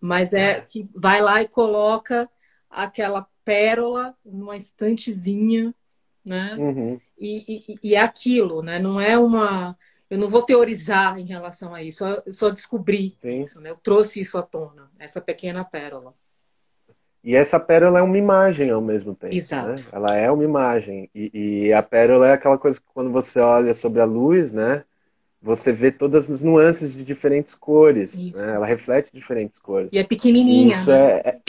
[0.00, 2.30] Mas é, é que vai lá e coloca
[2.70, 5.74] aquela pérola numa estantezinha,
[6.24, 6.54] né?
[6.56, 7.00] Uhum.
[7.18, 8.78] E, e, e, é aquilo, né?
[8.78, 9.76] Não é uma
[10.08, 13.38] eu não vou teorizar em relação a isso, eu só descobri Sim.
[13.38, 13.70] isso, né?
[13.70, 16.14] Eu trouxe isso à tona, essa pequena pérola.
[17.24, 19.32] E essa pérola é uma imagem ao mesmo tempo.
[19.32, 19.38] Né?
[19.38, 19.68] Exato.
[19.68, 19.76] Né?
[19.92, 21.08] Ela é uma imagem.
[21.14, 24.84] E, e, a pérola é aquela coisa que quando você olha sobre a luz, né?
[25.40, 28.18] Você vê todas as nuances de diferentes cores.
[28.18, 28.54] Né?
[28.54, 29.92] Ela reflete diferentes cores.
[29.92, 30.76] E é pequenininha.
[30.76, 30.96] Isso né?
[30.96, 31.40] é, é,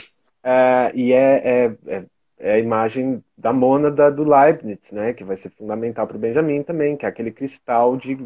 [0.44, 2.04] é, e é, é, é,
[2.38, 5.12] é a imagem da mônada do Leibniz, né?
[5.12, 8.16] Que vai ser fundamental para o Benjamin também, que é aquele cristal de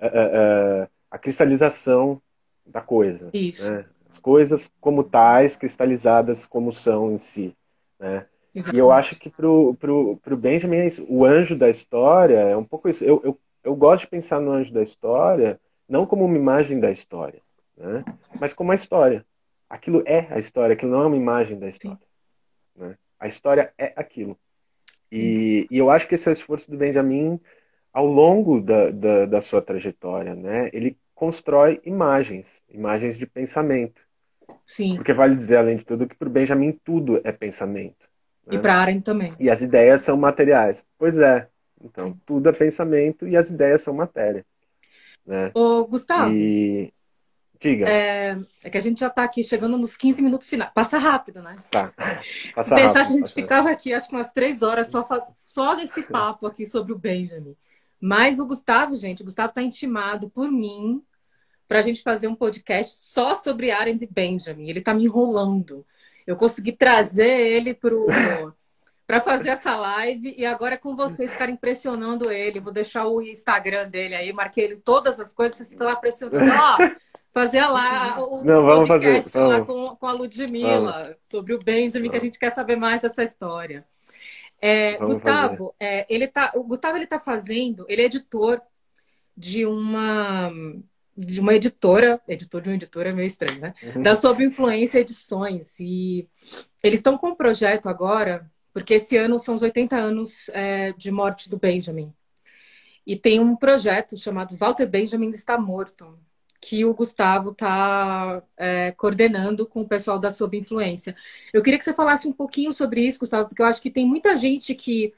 [0.00, 2.20] a, a cristalização
[2.66, 3.28] da coisa.
[3.32, 3.70] Isso.
[3.70, 3.84] Né?
[4.18, 7.56] As coisas como tais, cristalizadas como são em si.
[7.98, 8.26] Né?
[8.72, 12.88] E eu acho que pro, pro Benjamin, é o anjo da história é um pouco
[12.88, 13.04] isso.
[13.04, 16.90] Eu, eu, eu gosto de pensar no anjo da história não como uma imagem da
[16.90, 17.40] história,
[17.76, 18.04] né?
[18.40, 19.24] mas como a história.
[19.70, 21.98] Aquilo é a história, aquilo não é uma imagem da história.
[22.74, 22.96] Né?
[23.20, 24.38] A história é aquilo.
[25.12, 27.40] E, e, eu acho que esse é o esforço do Benjamin
[27.92, 30.68] ao longo da, da, da sua trajetória, né?
[30.72, 34.00] Ele constrói imagens, imagens de pensamento.
[34.66, 34.96] Sim.
[34.96, 38.08] Porque vale dizer, além de tudo, que para o Benjamin tudo é pensamento.
[38.46, 38.56] Né?
[38.56, 39.34] E para Aren também.
[39.38, 40.84] E as ideias são materiais.
[40.98, 41.48] Pois é.
[41.82, 44.44] Então, tudo é pensamento e as ideias são matéria.
[45.24, 45.50] Né?
[45.54, 46.32] Ô, Gustavo.
[46.32, 46.92] E...
[47.60, 47.88] Diga.
[47.88, 50.70] É, é, que a gente já está aqui chegando nos 15 minutos finais.
[50.72, 51.56] Passa rápido, né?
[51.70, 51.92] Tá.
[52.54, 55.04] Passa Se deixar, a gente ficava aqui, acho que umas três horas só,
[55.44, 57.56] só nesse papo aqui sobre o Benjamin.
[58.00, 61.02] Mas o Gustavo, gente, o Gustavo está intimado por mim
[61.68, 64.70] para a gente fazer um podcast só sobre Arendt e Benjamin.
[64.70, 65.84] Ele está me enrolando.
[66.26, 67.74] Eu consegui trazer ele
[69.06, 72.58] para fazer essa live e agora é com vocês ficarem pressionando ele.
[72.58, 76.50] Vou deixar o Instagram dele aí, marquei ele todas as coisas, vocês ficam lá pressionando.
[76.50, 76.90] Ó,
[77.32, 81.16] fazer lá o Não, vamos podcast fazer, lá com, com a Ludmilla vamos.
[81.22, 82.10] sobre o Benjamin, vamos.
[82.10, 83.86] que a gente quer saber mais dessa história.
[84.60, 88.60] É, Gustavo, é, ele tá, o Gustavo ele tá fazendo, ele é editor
[89.36, 90.50] de uma
[91.18, 93.74] de uma editora, editor de uma editora é meio estranho, né?
[93.82, 94.02] Uhum.
[94.02, 95.80] Da Sob Influência Edições.
[95.80, 96.28] E
[96.80, 101.10] eles estão com um projeto agora, porque esse ano são os 80 anos é, de
[101.10, 102.12] morte do Benjamin.
[103.04, 106.16] E tem um projeto chamado Walter Benjamin está morto,
[106.60, 111.16] que o Gustavo está é, coordenando com o pessoal da Sob Influência.
[111.52, 114.06] Eu queria que você falasse um pouquinho sobre isso, Gustavo, porque eu acho que tem
[114.06, 115.12] muita gente que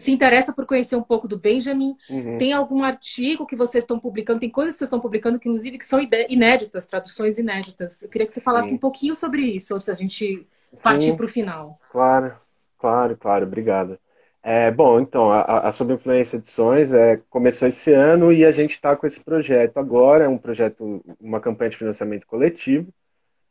[0.00, 1.94] se interessa por conhecer um pouco do Benjamin.
[2.08, 2.38] Uhum.
[2.38, 4.40] Tem algum artigo que vocês estão publicando?
[4.40, 8.00] Tem coisas que vocês estão publicando que, inclusive, que são inéditas, traduções inéditas.
[8.00, 8.76] Eu queria que você falasse Sim.
[8.76, 10.46] um pouquinho sobre isso, antes da gente
[10.82, 11.78] partir para o final.
[11.92, 12.34] Claro,
[12.78, 13.44] claro, claro.
[13.44, 13.98] Obrigado.
[14.42, 18.70] É, bom, então, a, a Sob Influência Edições é, começou esse ano e a gente
[18.70, 22.90] está com esse projeto agora, é um projeto, uma campanha de financiamento coletivo,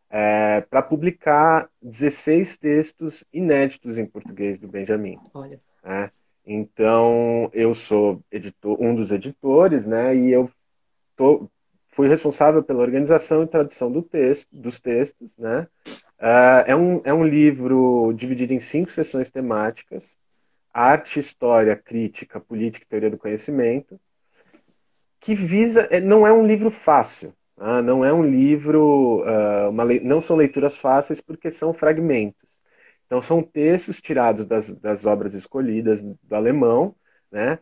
[0.10, 5.20] é, para publicar 16 textos inéditos em português do Benjamin.
[5.32, 5.62] Olha.
[5.84, 6.10] É,
[6.52, 10.50] então, eu sou editor, um dos editores, né, e eu
[11.16, 11.48] tô,
[11.90, 15.68] fui responsável pela organização e tradução do texto, dos textos, né.
[16.18, 20.18] Uh, é, um, é um livro dividido em cinco sessões temáticas,
[20.74, 24.00] arte, história, crítica, política e teoria do conhecimento,
[25.20, 27.80] que visa, é, não é um livro fácil, tá?
[27.84, 32.49] não é um livro, uh, uma, não são leituras fáceis porque são fragmentos.
[33.10, 36.94] Então são textos tirados das, das obras escolhidas do alemão,
[37.32, 37.58] né,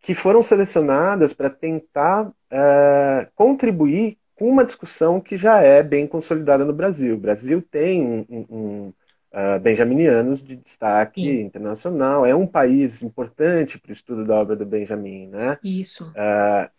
[0.00, 6.64] que foram selecionadas para tentar uh, contribuir com uma discussão que já é bem consolidada
[6.64, 7.16] no Brasil.
[7.16, 8.92] O Brasil tem um, um
[9.32, 11.40] uh, benjaminianos de destaque Sim.
[11.40, 12.24] internacional.
[12.24, 15.58] É um país importante para o estudo da obra do Benjamin, né?
[15.64, 16.04] Isso.
[16.10, 16.70] Uh,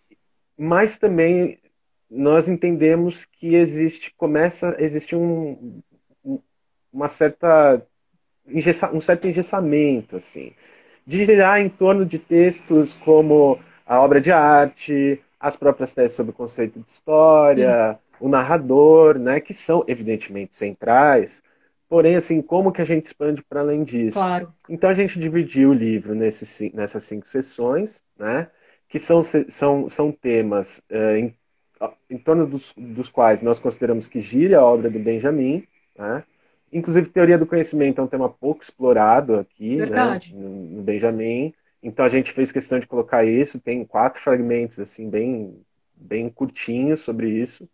[0.55, 1.59] mas também
[2.09, 5.81] nós entendemos que existe, começa a existir um,
[6.93, 7.85] uma certa
[8.93, 10.53] um certo engessamento, assim,
[11.05, 16.31] de girar em torno de textos como a obra de arte, as próprias teses sobre
[16.31, 18.25] o conceito de história, Sim.
[18.25, 21.43] o narrador, né, que são evidentemente centrais,
[21.89, 24.17] Porém, assim, como que a gente expande para além disso?
[24.17, 24.53] Claro.
[24.69, 28.49] Então a gente dividiu o livro nesse, nessas cinco sessões, né?
[28.89, 31.35] Que são, são, são temas é, em,
[32.09, 35.65] em torno dos, dos quais nós consideramos que gira a obra do Benjamin,
[35.97, 36.23] né?
[36.71, 40.19] Inclusive, teoria do conhecimento é um tema pouco explorado aqui, né?
[40.33, 41.53] No, no Benjamin.
[41.81, 43.59] Então a gente fez questão de colocar isso.
[43.59, 45.55] Tem quatro fragmentos assim bem
[45.95, 47.67] bem curtinhos sobre isso.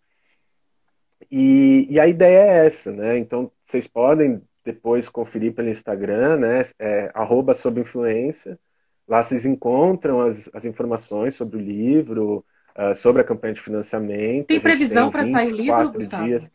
[1.31, 3.17] E, e, a ideia é essa, né?
[3.17, 6.61] Então, vocês podem depois conferir pelo Instagram, né?
[6.79, 8.59] É, arroba sob influência.
[9.07, 12.45] Lá vocês encontram as, as informações sobre o livro,
[12.77, 14.47] uh, sobre a campanha de financiamento.
[14.47, 16.25] Tem previsão para sair o livro, Gustavo?
[16.25, 16.51] Dias.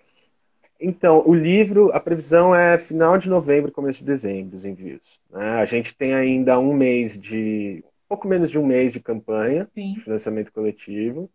[0.80, 5.20] Então, o livro, a previsão é final de novembro, começo de dezembro, os envios.
[5.28, 5.60] Né?
[5.60, 9.94] A gente tem ainda um mês de, pouco menos de um mês de campanha Sim.
[9.94, 11.30] de financiamento coletivo.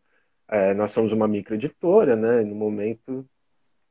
[0.48, 2.42] É, nós somos uma microeditora, né?
[2.42, 3.26] No momento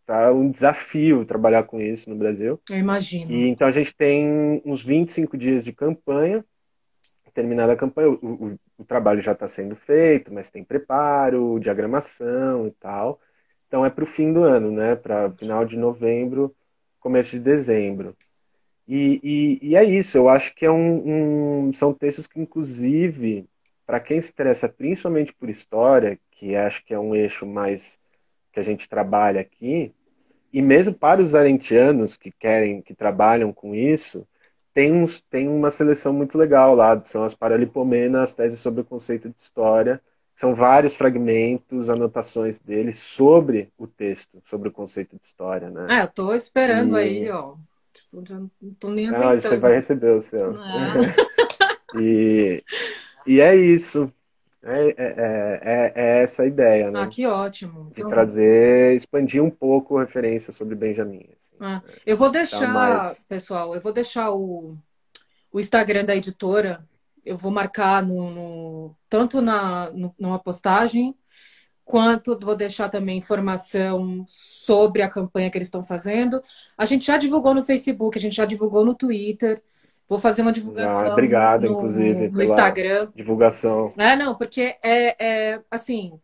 [0.05, 2.61] tá um desafio trabalhar com isso no Brasil.
[2.69, 3.31] Eu imagino.
[3.31, 6.45] E então a gente tem uns 25 dias de campanha.
[7.35, 12.67] Terminada a campanha, o, o, o trabalho já está sendo feito, mas tem preparo, diagramação
[12.67, 13.19] e tal.
[13.73, 14.95] Então é para o fim do ano, né?
[14.95, 16.55] Para final de novembro,
[17.01, 18.15] começo de dezembro.
[18.87, 19.19] E,
[19.63, 23.49] e, e, é isso, eu acho que é um, um são textos que, inclusive,
[23.87, 27.99] para quem se interessa principalmente por história, que acho que é um eixo mais
[28.53, 29.95] que a gente trabalha aqui,
[30.53, 34.29] e mesmo para os arentianos que querem, que trabalham com isso,
[34.75, 39.31] tem, uns, tem uma seleção muito legal lá, são as Paralipomenas, teses sobre o conceito
[39.31, 39.99] de história,
[40.35, 45.87] são vários fragmentos, anotações dele sobre o texto, sobre o conceito de história, né?
[45.89, 47.01] Ah, eu tô esperando e...
[47.01, 47.55] aí, ó.
[47.93, 49.35] Tipo, já não tô nem aguentando.
[49.35, 50.55] Não, você vai receber o seu.
[50.59, 50.95] Ah.
[52.01, 52.65] e,
[53.27, 54.11] e é isso.
[54.65, 57.01] É, é, é, é, essa a ideia, né?
[57.01, 57.89] Ah, que ótimo.
[57.91, 58.09] Então...
[58.09, 61.29] De trazer, expandir um pouco a referência sobre Benjamin.
[61.37, 63.25] Assim, ah, eu vou deixar, mais...
[63.25, 64.77] pessoal, eu vou deixar o,
[65.53, 66.87] o Instagram da editora,
[67.25, 68.72] eu vou marcar no, no
[69.09, 71.15] tanto na, no, numa postagem,
[71.85, 76.43] quanto vou deixar também informação sobre a campanha que eles estão fazendo.
[76.77, 79.63] A gente já divulgou no Facebook, a gente já divulgou no Twitter.
[80.09, 81.09] Vou fazer uma divulgação.
[81.09, 83.09] Ah, obrigado, no, inclusive, no Instagram.
[83.15, 83.91] Divulgação.
[83.97, 86.19] É, não, porque é, é assim,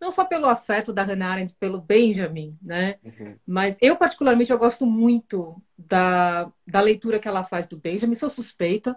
[0.00, 2.96] não só pelo afeto da Hannah Arendt, pelo Benjamin, né?
[3.04, 3.34] Uhum.
[3.46, 8.14] Mas eu, particularmente, eu gosto muito da, da leitura que ela faz do Benjamin.
[8.14, 8.96] Sou suspeita,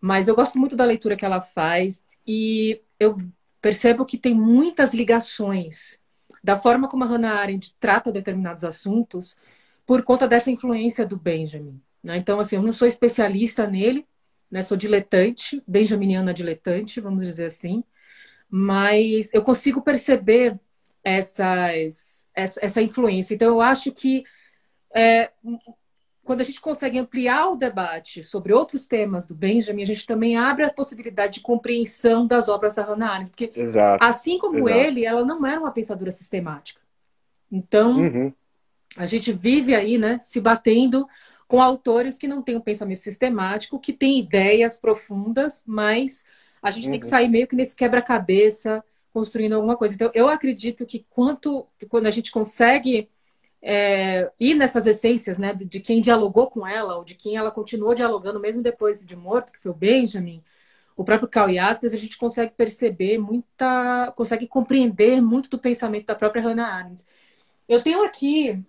[0.00, 3.16] mas eu gosto muito da leitura que ela faz e eu
[3.60, 5.98] percebo que tem muitas ligações
[6.42, 9.38] da forma como a Hannah Arendt trata determinados assuntos
[9.86, 11.80] por conta dessa influência do Benjamin.
[12.02, 12.18] Né?
[12.18, 14.06] Então, assim, eu não sou especialista nele,
[14.50, 14.60] né?
[14.60, 17.82] sou diletante, benjaminiana diletante, vamos dizer assim,
[18.50, 20.60] mas eu consigo perceber
[21.02, 23.34] essas, essa, essa influência.
[23.34, 24.24] Então, eu acho que
[24.94, 25.30] é,
[26.24, 30.36] quando a gente consegue ampliar o debate sobre outros temas do Benjamin, a gente também
[30.36, 33.30] abre a possibilidade de compreensão das obras da Hannah Arendt.
[33.30, 34.74] Porque, exato, assim como exato.
[34.74, 36.80] ele, ela não era uma pensadora sistemática.
[37.52, 38.32] Então, uhum.
[38.96, 41.06] a gente vive aí, né, se batendo
[41.46, 46.24] com autores que não têm um pensamento sistemático, que têm ideias profundas, mas
[46.62, 46.92] a gente uhum.
[46.92, 47.10] tem que uhum.
[47.10, 49.94] sair meio que nesse quebra-cabeça, construindo alguma coisa.
[49.94, 53.10] Então, eu acredito que quanto quando a gente consegue
[53.66, 57.50] é, ir nessas essências, né, de, de, quem dialogou com ela, ou de quem ela
[57.50, 60.44] continuou dialogando mesmo depois de morto, que foi o Benjamin,
[60.94, 66.14] o próprio Carl Jaspers, a gente consegue perceber muita, consegue compreender muito do pensamento da
[66.14, 67.06] própria Hannah Arendt.
[67.66, 68.62] Eu tenho aqui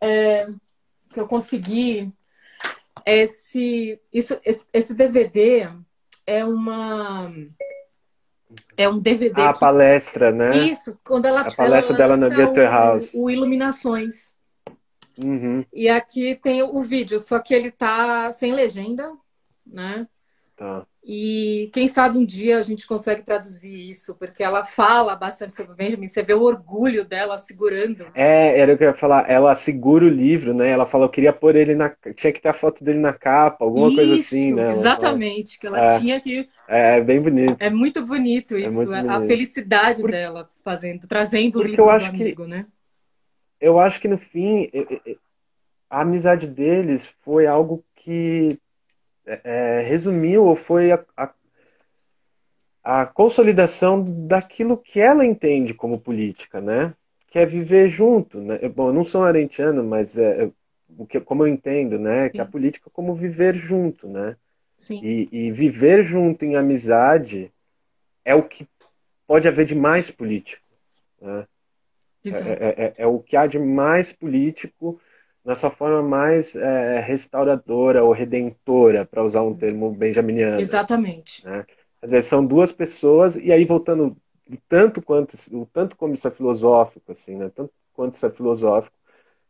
[0.00, 0.48] é,
[1.12, 2.10] que eu consegui
[3.04, 5.68] esse, isso, esse, esse DVD
[6.26, 7.30] é uma
[8.76, 9.40] é um DVD.
[9.40, 10.56] Ah, a palestra, né?
[10.56, 13.14] Isso, quando ela A palestra ela dela no Goethe House.
[13.14, 14.32] O, o Iluminações.
[15.22, 15.64] Uhum.
[15.72, 19.12] E aqui tem o vídeo, só que ele tá sem legenda,
[19.66, 20.06] né?
[20.56, 20.86] Tá.
[21.04, 25.72] E quem sabe um dia a gente consegue traduzir isso, porque ela fala bastante sobre
[25.72, 28.06] o Benjamin, você vê o orgulho dela segurando.
[28.14, 30.70] É, era o que eu ia falar, ela segura o livro, né?
[30.70, 31.94] Ela falou, eu queria pôr ele na.
[32.14, 34.70] Tinha que ter a foto dele na capa, alguma isso, coisa assim, né?
[34.70, 36.48] Exatamente, que ela é, tinha que.
[36.66, 37.56] É, bem bonito.
[37.60, 39.10] É muito bonito isso, é muito bonito.
[39.10, 42.66] a felicidade porque, dela fazendo, trazendo o livro eu acho do amigo, que, né?
[43.60, 44.70] Eu acho que no fim,
[45.90, 48.58] a amizade deles foi algo que
[49.26, 51.34] é, resumiu ou foi a, a,
[52.82, 56.94] a, consolidação daquilo que ela entende como política, né?
[57.28, 58.40] Que é viver junto.
[58.40, 58.58] Né?
[58.68, 60.50] Bom, eu não sou arentiano, mas é,
[60.96, 62.28] o que, como eu entendo, né?
[62.28, 64.36] Que a política é como viver junto, né?
[64.78, 65.00] Sim.
[65.02, 67.50] E, e viver junto em amizade
[68.24, 68.68] é o que
[69.26, 70.64] pode haver de mais político.
[71.20, 71.46] Né?
[72.24, 75.00] É, é, é, o que há de mais político
[75.46, 80.60] na sua forma mais é, restauradora ou redentora, para usar um termo benjaminiano.
[80.60, 81.46] Exatamente.
[81.46, 82.20] Né?
[82.20, 84.16] São duas pessoas, e aí voltando
[84.68, 87.48] tanto quanto o tanto como isso é filosófico, assim, né?
[87.54, 88.96] Tanto quanto isso é filosófico,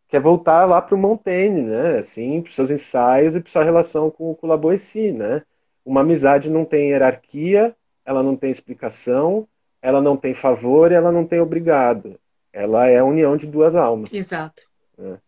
[0.07, 1.99] que é voltar lá para o Montaigne, né?
[1.99, 5.43] Assim, para os seus ensaios e para sua relação com, com o Laboissy, né?
[5.83, 7.75] Uma amizade não tem hierarquia,
[8.05, 9.49] ela não tem explicação,
[9.81, 12.19] ela não tem favor e ela não tem obrigado.
[12.53, 14.13] Ela é a união de duas almas.
[14.13, 14.63] Exato.
[14.97, 15.19] Né?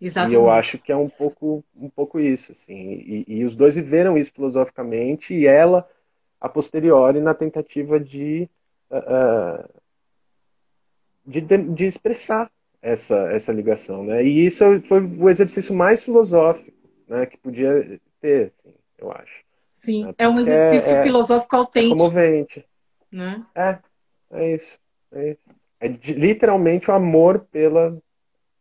[0.00, 0.34] Exatamente.
[0.34, 2.74] E eu acho que é um pouco, um pouco isso, assim.
[2.74, 5.88] E, e, os dois viveram isso filosoficamente e ela,
[6.40, 8.48] a posteriori, na tentativa de,
[8.90, 9.68] uh,
[11.26, 14.24] de, de, expressar essa, essa ligação, né?
[14.24, 16.72] E isso foi o exercício mais filosófico,
[17.08, 19.44] né, que podia ter, assim, eu acho.
[19.72, 20.14] Sim, né?
[20.18, 21.94] é um exercício é, filosófico é autêntico.
[21.94, 22.64] É comovente.
[23.12, 23.44] Né?
[23.54, 23.78] É,
[24.32, 24.78] é isso,
[25.12, 25.40] é isso.
[25.80, 27.96] É de, literalmente o amor pela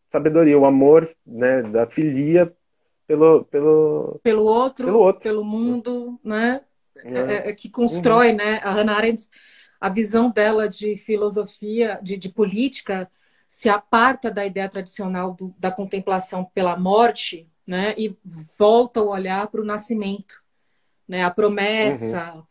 [0.10, 2.53] sabedoria, o amor né, da filia
[3.08, 6.62] pelo, pelo, pelo, outro, pelo outro, pelo mundo, né?
[7.03, 7.20] É.
[7.20, 8.38] É, é, que constrói, uhum.
[8.38, 8.60] né?
[8.64, 9.30] A Hannah Arendt,
[9.80, 13.10] a visão dela de filosofia, de, de política,
[13.47, 17.93] se aparta da ideia tradicional do, da contemplação pela morte, né?
[17.97, 18.18] E
[18.58, 20.43] volta o olhar para o nascimento,
[21.08, 21.24] né?
[21.24, 22.43] A promessa, uhum.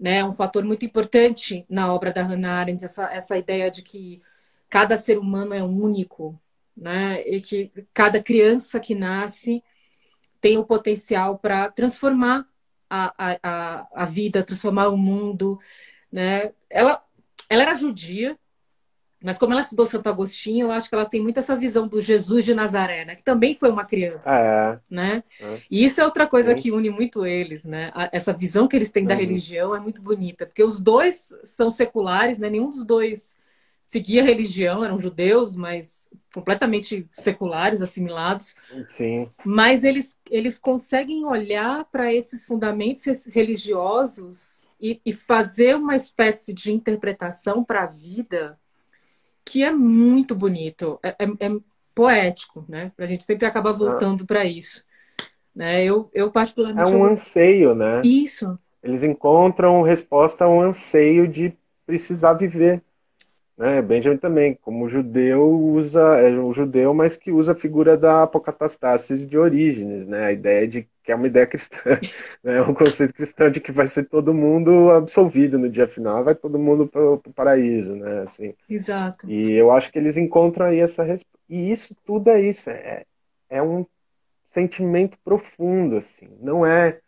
[0.00, 0.24] né?
[0.24, 4.22] Um fator muito importante na obra da Hannah Arendt, essa, essa ideia de que
[4.70, 6.40] cada ser humano é único,
[6.78, 7.20] né?
[7.22, 9.62] E que cada criança que nasce
[10.40, 12.46] tem o potencial para transformar
[12.88, 15.58] a, a, a vida, transformar o mundo,
[16.10, 16.52] né?
[16.70, 17.02] Ela,
[17.50, 18.38] ela era judia,
[19.22, 22.00] mas como ela estudou Santo Agostinho, eu acho que ela tem muito essa visão do
[22.00, 23.16] Jesus de Nazaré, né?
[23.16, 24.78] Que também foi uma criança, é.
[24.88, 25.24] né?
[25.40, 25.60] É.
[25.68, 27.92] E isso é outra coisa que une muito eles, né?
[28.12, 29.20] Essa visão que eles têm da uhum.
[29.20, 32.48] religião é muito bonita, porque os dois são seculares, né?
[32.48, 33.36] Nenhum dos dois
[33.88, 38.54] seguia religião, eram judeus, mas completamente seculares, assimilados.
[38.86, 39.30] Sim.
[39.42, 46.70] Mas eles, eles conseguem olhar para esses fundamentos religiosos e, e, fazer uma espécie de
[46.70, 48.58] interpretação para a vida
[49.42, 51.50] que é muito bonito, é, é, é
[51.94, 52.92] poético, né?
[52.98, 54.26] A gente sempre acaba voltando ah.
[54.26, 54.84] para isso.
[55.56, 55.82] Né?
[55.82, 56.92] Eu, eu particularmente...
[56.92, 58.02] É um anseio, né?
[58.04, 58.58] Isso.
[58.82, 62.82] Eles encontram resposta a um anseio de precisar viver
[63.58, 63.82] né?
[63.82, 69.28] Benjamin também, como judeu, usa é um judeu, mas que usa a figura da apocatastasis
[69.28, 70.26] de Orígenes, né?
[70.26, 71.78] A ideia de que é uma ideia cristã,
[72.44, 72.62] né?
[72.62, 76.58] um conceito cristão de que vai ser todo mundo absolvido no dia final, vai todo
[76.58, 78.20] mundo para o paraíso, né?
[78.20, 78.54] Assim.
[78.70, 79.28] Exato.
[79.28, 81.04] E eu acho que eles encontram aí essa
[81.48, 83.04] e isso tudo é isso, é,
[83.50, 83.84] é um
[84.44, 86.28] sentimento profundo, assim.
[86.40, 87.00] Não é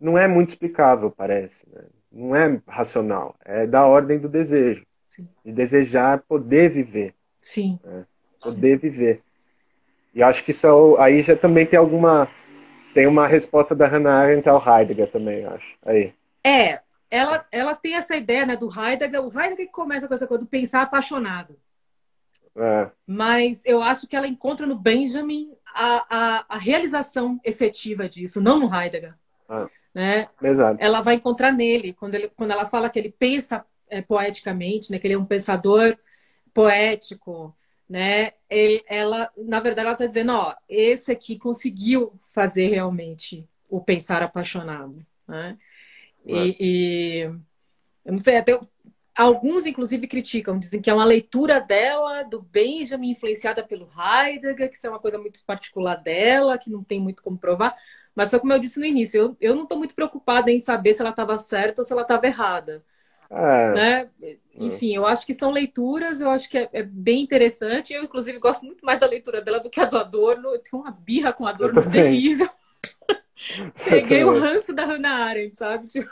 [0.00, 1.84] não é muito explicável, parece, né?
[2.10, 4.84] Não é racional, é da ordem do desejo.
[5.10, 5.28] Sim.
[5.44, 7.14] de desejar poder viver.
[7.40, 7.80] Sim.
[7.84, 8.06] Né?
[8.40, 8.88] Poder Sim.
[8.88, 9.22] viver.
[10.14, 12.28] E acho que isso é aí já também tem alguma.
[12.94, 15.76] Tem uma resposta da Hannah Arendt ao Heidegger também, acho.
[15.84, 16.12] Aí.
[16.44, 16.80] É,
[17.10, 19.20] ela, ela tem essa ideia né, do Heidegger.
[19.20, 21.56] O Heidegger começa com essa coisa do pensar apaixonado.
[22.56, 22.90] É.
[23.06, 28.58] Mas eu acho que ela encontra no Benjamin a, a, a realização efetiva disso, não
[28.58, 29.14] no Heidegger.
[29.48, 29.68] Ah.
[29.94, 30.28] Né?
[30.42, 30.78] Exato.
[30.80, 34.98] Ela vai encontrar nele, quando, ele, quando ela fala que ele pensa é, poeticamente, né,
[34.98, 35.96] que ele é um pensador
[36.54, 37.54] poético,
[37.88, 38.32] né?
[38.48, 44.22] Ele, ela, na verdade, ela está dizendo, ó, esse aqui conseguiu fazer realmente o pensar
[44.22, 45.58] apaixonado, né?
[46.24, 47.20] E, e,
[48.04, 48.58] eu não sei, até
[49.16, 54.76] alguns inclusive criticam, dizem que é uma leitura dela do Benjamin influenciada pelo Heidegger, que
[54.76, 57.76] isso é uma coisa muito particular dela, que não tem muito como provar.
[58.14, 60.92] Mas só como eu disse no início, eu, eu não estou muito preocupada em saber
[60.94, 62.84] se ela estava certa ou se ela estava errada.
[63.30, 63.72] É.
[63.72, 64.08] Né?
[64.56, 67.94] Enfim, eu acho que são leituras, eu acho que é, é, bem interessante.
[67.94, 70.50] Eu, inclusive, gosto muito mais da leitura dela do que a do Adorno.
[70.50, 72.48] Eu tenho uma birra com o Adorno terrível.
[73.88, 75.86] Peguei o ranço da Hannah Arendt, sabe?
[75.88, 76.10] Tipo,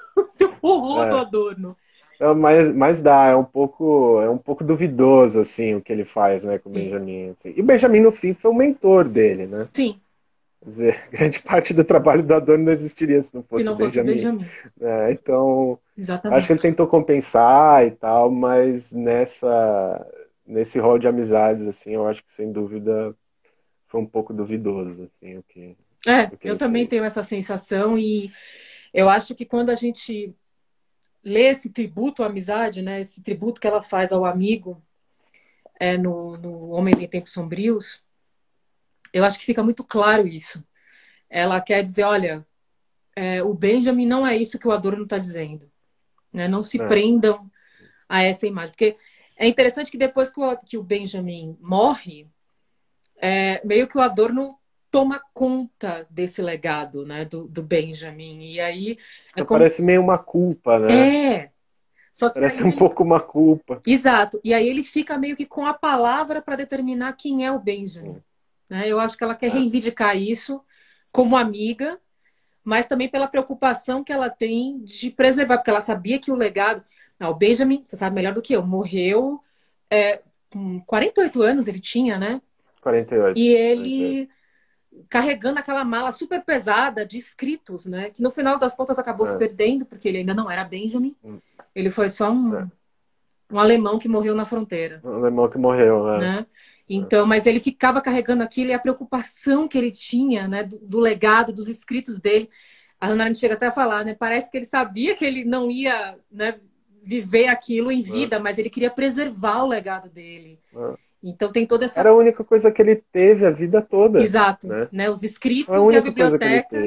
[0.63, 1.11] o horror é.
[1.11, 1.77] do Adorno.
[2.21, 6.05] É, mas, mas dá, é um pouco é um pouco duvidoso assim o que ele
[6.05, 7.31] faz, né, com o Benjamin.
[7.31, 7.55] Assim.
[7.57, 9.69] E o Benjamin no fim foi o mentor dele, né?
[9.73, 10.01] Sim.
[10.69, 13.77] Quer dizer, grande parte do trabalho do Adorno não existiria se não fosse, se não
[13.77, 14.39] fosse Benjamin.
[14.39, 14.51] Benjamin.
[14.81, 16.39] É, então, Exatamente.
[16.39, 20.07] acho que ele tentou compensar e tal, mas nessa
[20.47, 23.15] nesse rol de amizades, assim, eu acho que sem dúvida
[23.87, 25.77] foi um pouco duvidoso, assim, o que.
[26.07, 26.91] É, o que eu também fez.
[26.91, 28.31] tenho essa sensação e
[28.95, 30.35] eu acho que quando a gente
[31.23, 34.83] lê esse tributo à amizade, né, esse tributo que ela faz ao amigo
[35.79, 38.03] é, no, no Homens em Tempos Sombrios,
[39.13, 40.65] eu acho que fica muito claro isso.
[41.29, 42.47] Ela quer dizer, olha,
[43.15, 45.71] é, o Benjamin não é isso que o Adorno está dizendo.
[46.33, 46.47] Né?
[46.49, 46.87] Não se é.
[46.87, 47.51] prendam
[48.09, 48.71] a essa imagem.
[48.71, 48.97] Porque
[49.37, 52.29] é interessante que depois que o, que o Benjamin morre,
[53.17, 54.59] é, meio que o Adorno
[54.91, 58.41] toma conta desse legado né, do, do Benjamin.
[58.53, 58.97] E aí.
[59.37, 59.61] É como...
[59.61, 61.35] Parece meio uma culpa, né?
[61.35, 61.51] É.
[62.11, 62.77] Só Parece um ele...
[62.77, 63.81] pouco uma culpa.
[63.87, 64.41] Exato.
[64.43, 68.21] E aí ele fica meio que com a palavra para determinar quem é o Benjamin.
[68.71, 68.89] Né?
[68.89, 69.51] Eu acho que ela quer é.
[69.51, 70.61] reivindicar isso
[71.13, 71.99] como amiga,
[72.63, 76.83] mas também pela preocupação que ela tem de preservar, porque ela sabia que o legado.
[77.19, 79.43] Não, o Benjamin, você sabe melhor do que eu, morreu
[79.91, 82.41] é, com 48 anos ele tinha, né?
[82.83, 83.39] 48.
[83.39, 85.07] E ele 48.
[85.09, 88.11] carregando aquela mala super pesada de escritos, né?
[88.11, 89.31] Que no final das contas acabou é.
[89.31, 91.17] se perdendo, porque ele ainda não era Benjamin.
[91.25, 91.39] Hum.
[91.75, 92.67] Ele foi só um, é.
[93.53, 95.01] um alemão que morreu na fronteira.
[95.05, 96.19] Um alemão que morreu, né?
[96.19, 96.47] né?
[96.89, 100.99] Então, mas ele ficava carregando aquilo e a preocupação que ele tinha, né, do, do
[100.99, 102.49] legado, dos escritos dele.
[102.99, 106.17] A Hannah chega até a falar, né, parece que ele sabia que ele não ia,
[106.33, 106.59] né,
[107.03, 108.39] viver aquilo em vida, é.
[108.39, 110.59] mas ele queria preservar o legado dele.
[110.75, 110.95] É.
[111.23, 112.01] Então tem toda essa.
[112.01, 114.23] Era a única coisa que ele teve a vida toda.
[114.23, 114.89] Exato, né?
[114.91, 115.11] né?
[115.11, 116.79] Os escritos a e a biblioteca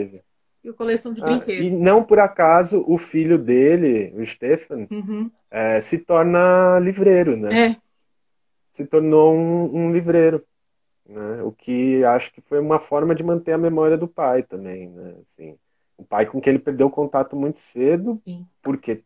[0.64, 1.66] e a coleção de ah, brinquedos.
[1.66, 5.30] E não por acaso o filho dele, o Stefan, uhum.
[5.50, 7.72] é, se torna livreiro, né?
[7.72, 7.91] É
[8.72, 10.44] se tornou um, um livreiro.
[11.06, 11.44] Né?
[11.44, 14.90] O que acho que foi uma forma de manter a memória do pai também.
[14.90, 15.16] Né?
[15.22, 15.58] Assim,
[15.98, 18.22] o pai com quem ele perdeu o contato muito cedo,
[18.62, 19.04] porque,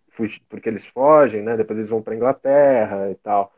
[0.47, 1.57] porque eles fogem, né?
[1.57, 3.53] depois eles vão para Inglaterra e tal.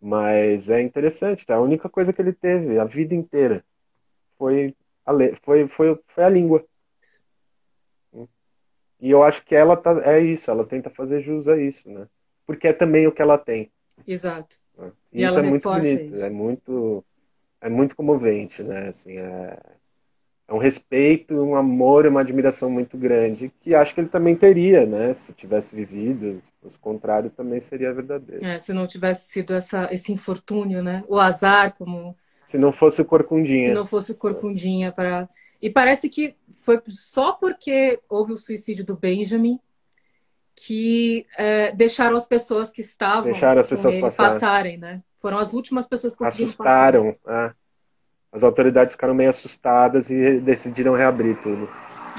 [0.00, 1.54] Mas é interessante, tá?
[1.54, 3.64] a única coisa que ele teve a vida inteira
[4.36, 4.74] foi
[5.06, 6.64] a, foi, foi, foi a língua.
[9.00, 12.08] E eu acho que ela tá, é isso, ela tenta fazer jus a isso, né?
[12.46, 13.70] Porque é também o que ela tem.
[14.06, 14.56] Exato.
[15.12, 16.24] E isso é muito bonito, isso.
[16.24, 17.04] é muito
[17.60, 18.88] é muito comovente, né?
[18.88, 19.58] Assim, é,
[20.46, 24.84] é um respeito, um amor, uma admiração muito grande que acho que ele também teria,
[24.84, 25.14] né?
[25.14, 28.44] Se tivesse vivido, o contrário também seria verdadeiro.
[28.44, 31.02] É, se não tivesse sido essa, esse infortúnio, né?
[31.08, 32.14] O azar, como
[32.44, 33.68] se não fosse o Corcundinha.
[33.68, 35.28] Se não fosse o Corcundinha para
[35.60, 39.58] e parece que foi só porque houve o suicídio do Benjamin
[40.54, 44.32] que é, deixaram as pessoas que estavam deixaram as pessoas passarem.
[44.32, 45.02] passarem, né?
[45.16, 47.50] Foram as últimas pessoas que conseguiram Assustaram, passar.
[47.50, 47.54] É.
[48.32, 51.68] As autoridades ficaram meio assustadas e decidiram reabrir tudo.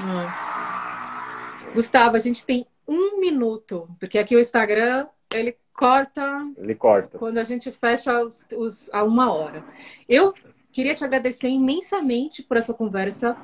[0.04, 1.70] Ah.
[1.74, 6.46] Gustavo, a gente tem um minuto, porque aqui o Instagram ele corta.
[6.56, 7.18] Ele corta.
[7.18, 9.62] Quando a gente fecha os, os, a uma hora.
[10.08, 10.32] Eu
[10.72, 13.36] queria te agradecer imensamente por essa conversa,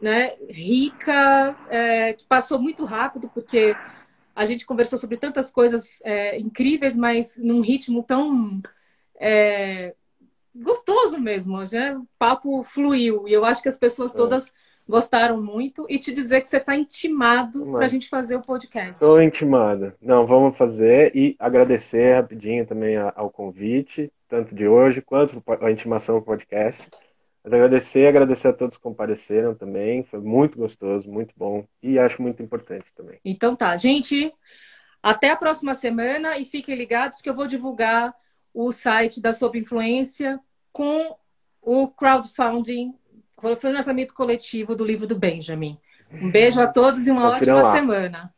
[0.00, 0.32] né?
[0.48, 3.76] Rica, é, que passou muito rápido, porque
[4.34, 8.60] a gente conversou sobre tantas coisas é, incríveis, mas num ritmo tão
[9.18, 9.94] é,
[10.54, 11.96] gostoso mesmo, né?
[11.96, 14.16] O papo fluiu e eu acho que as pessoas é.
[14.16, 14.52] todas é.
[14.88, 18.92] gostaram muito e te dizer que você está intimado para a gente fazer o podcast.
[18.92, 19.96] Estou intimada.
[20.00, 26.18] Não, vamos fazer e agradecer rapidinho também ao convite, tanto de hoje quanto a intimação
[26.18, 26.86] do podcast.
[27.44, 30.04] Mas agradecer, agradecer a todos que compareceram também.
[30.04, 33.18] Foi muito gostoso, muito bom e acho muito importante também.
[33.24, 34.32] Então tá, gente.
[35.02, 38.14] Até a próxima semana e fiquem ligados que eu vou divulgar
[38.54, 40.38] o site da Sob Influência
[40.70, 41.16] com
[41.60, 42.94] o crowdfunding,
[43.42, 45.78] o financiamento coletivo do livro do Benjamin.
[46.12, 47.72] Um beijo a todos e uma ótima lá.
[47.72, 48.34] semana.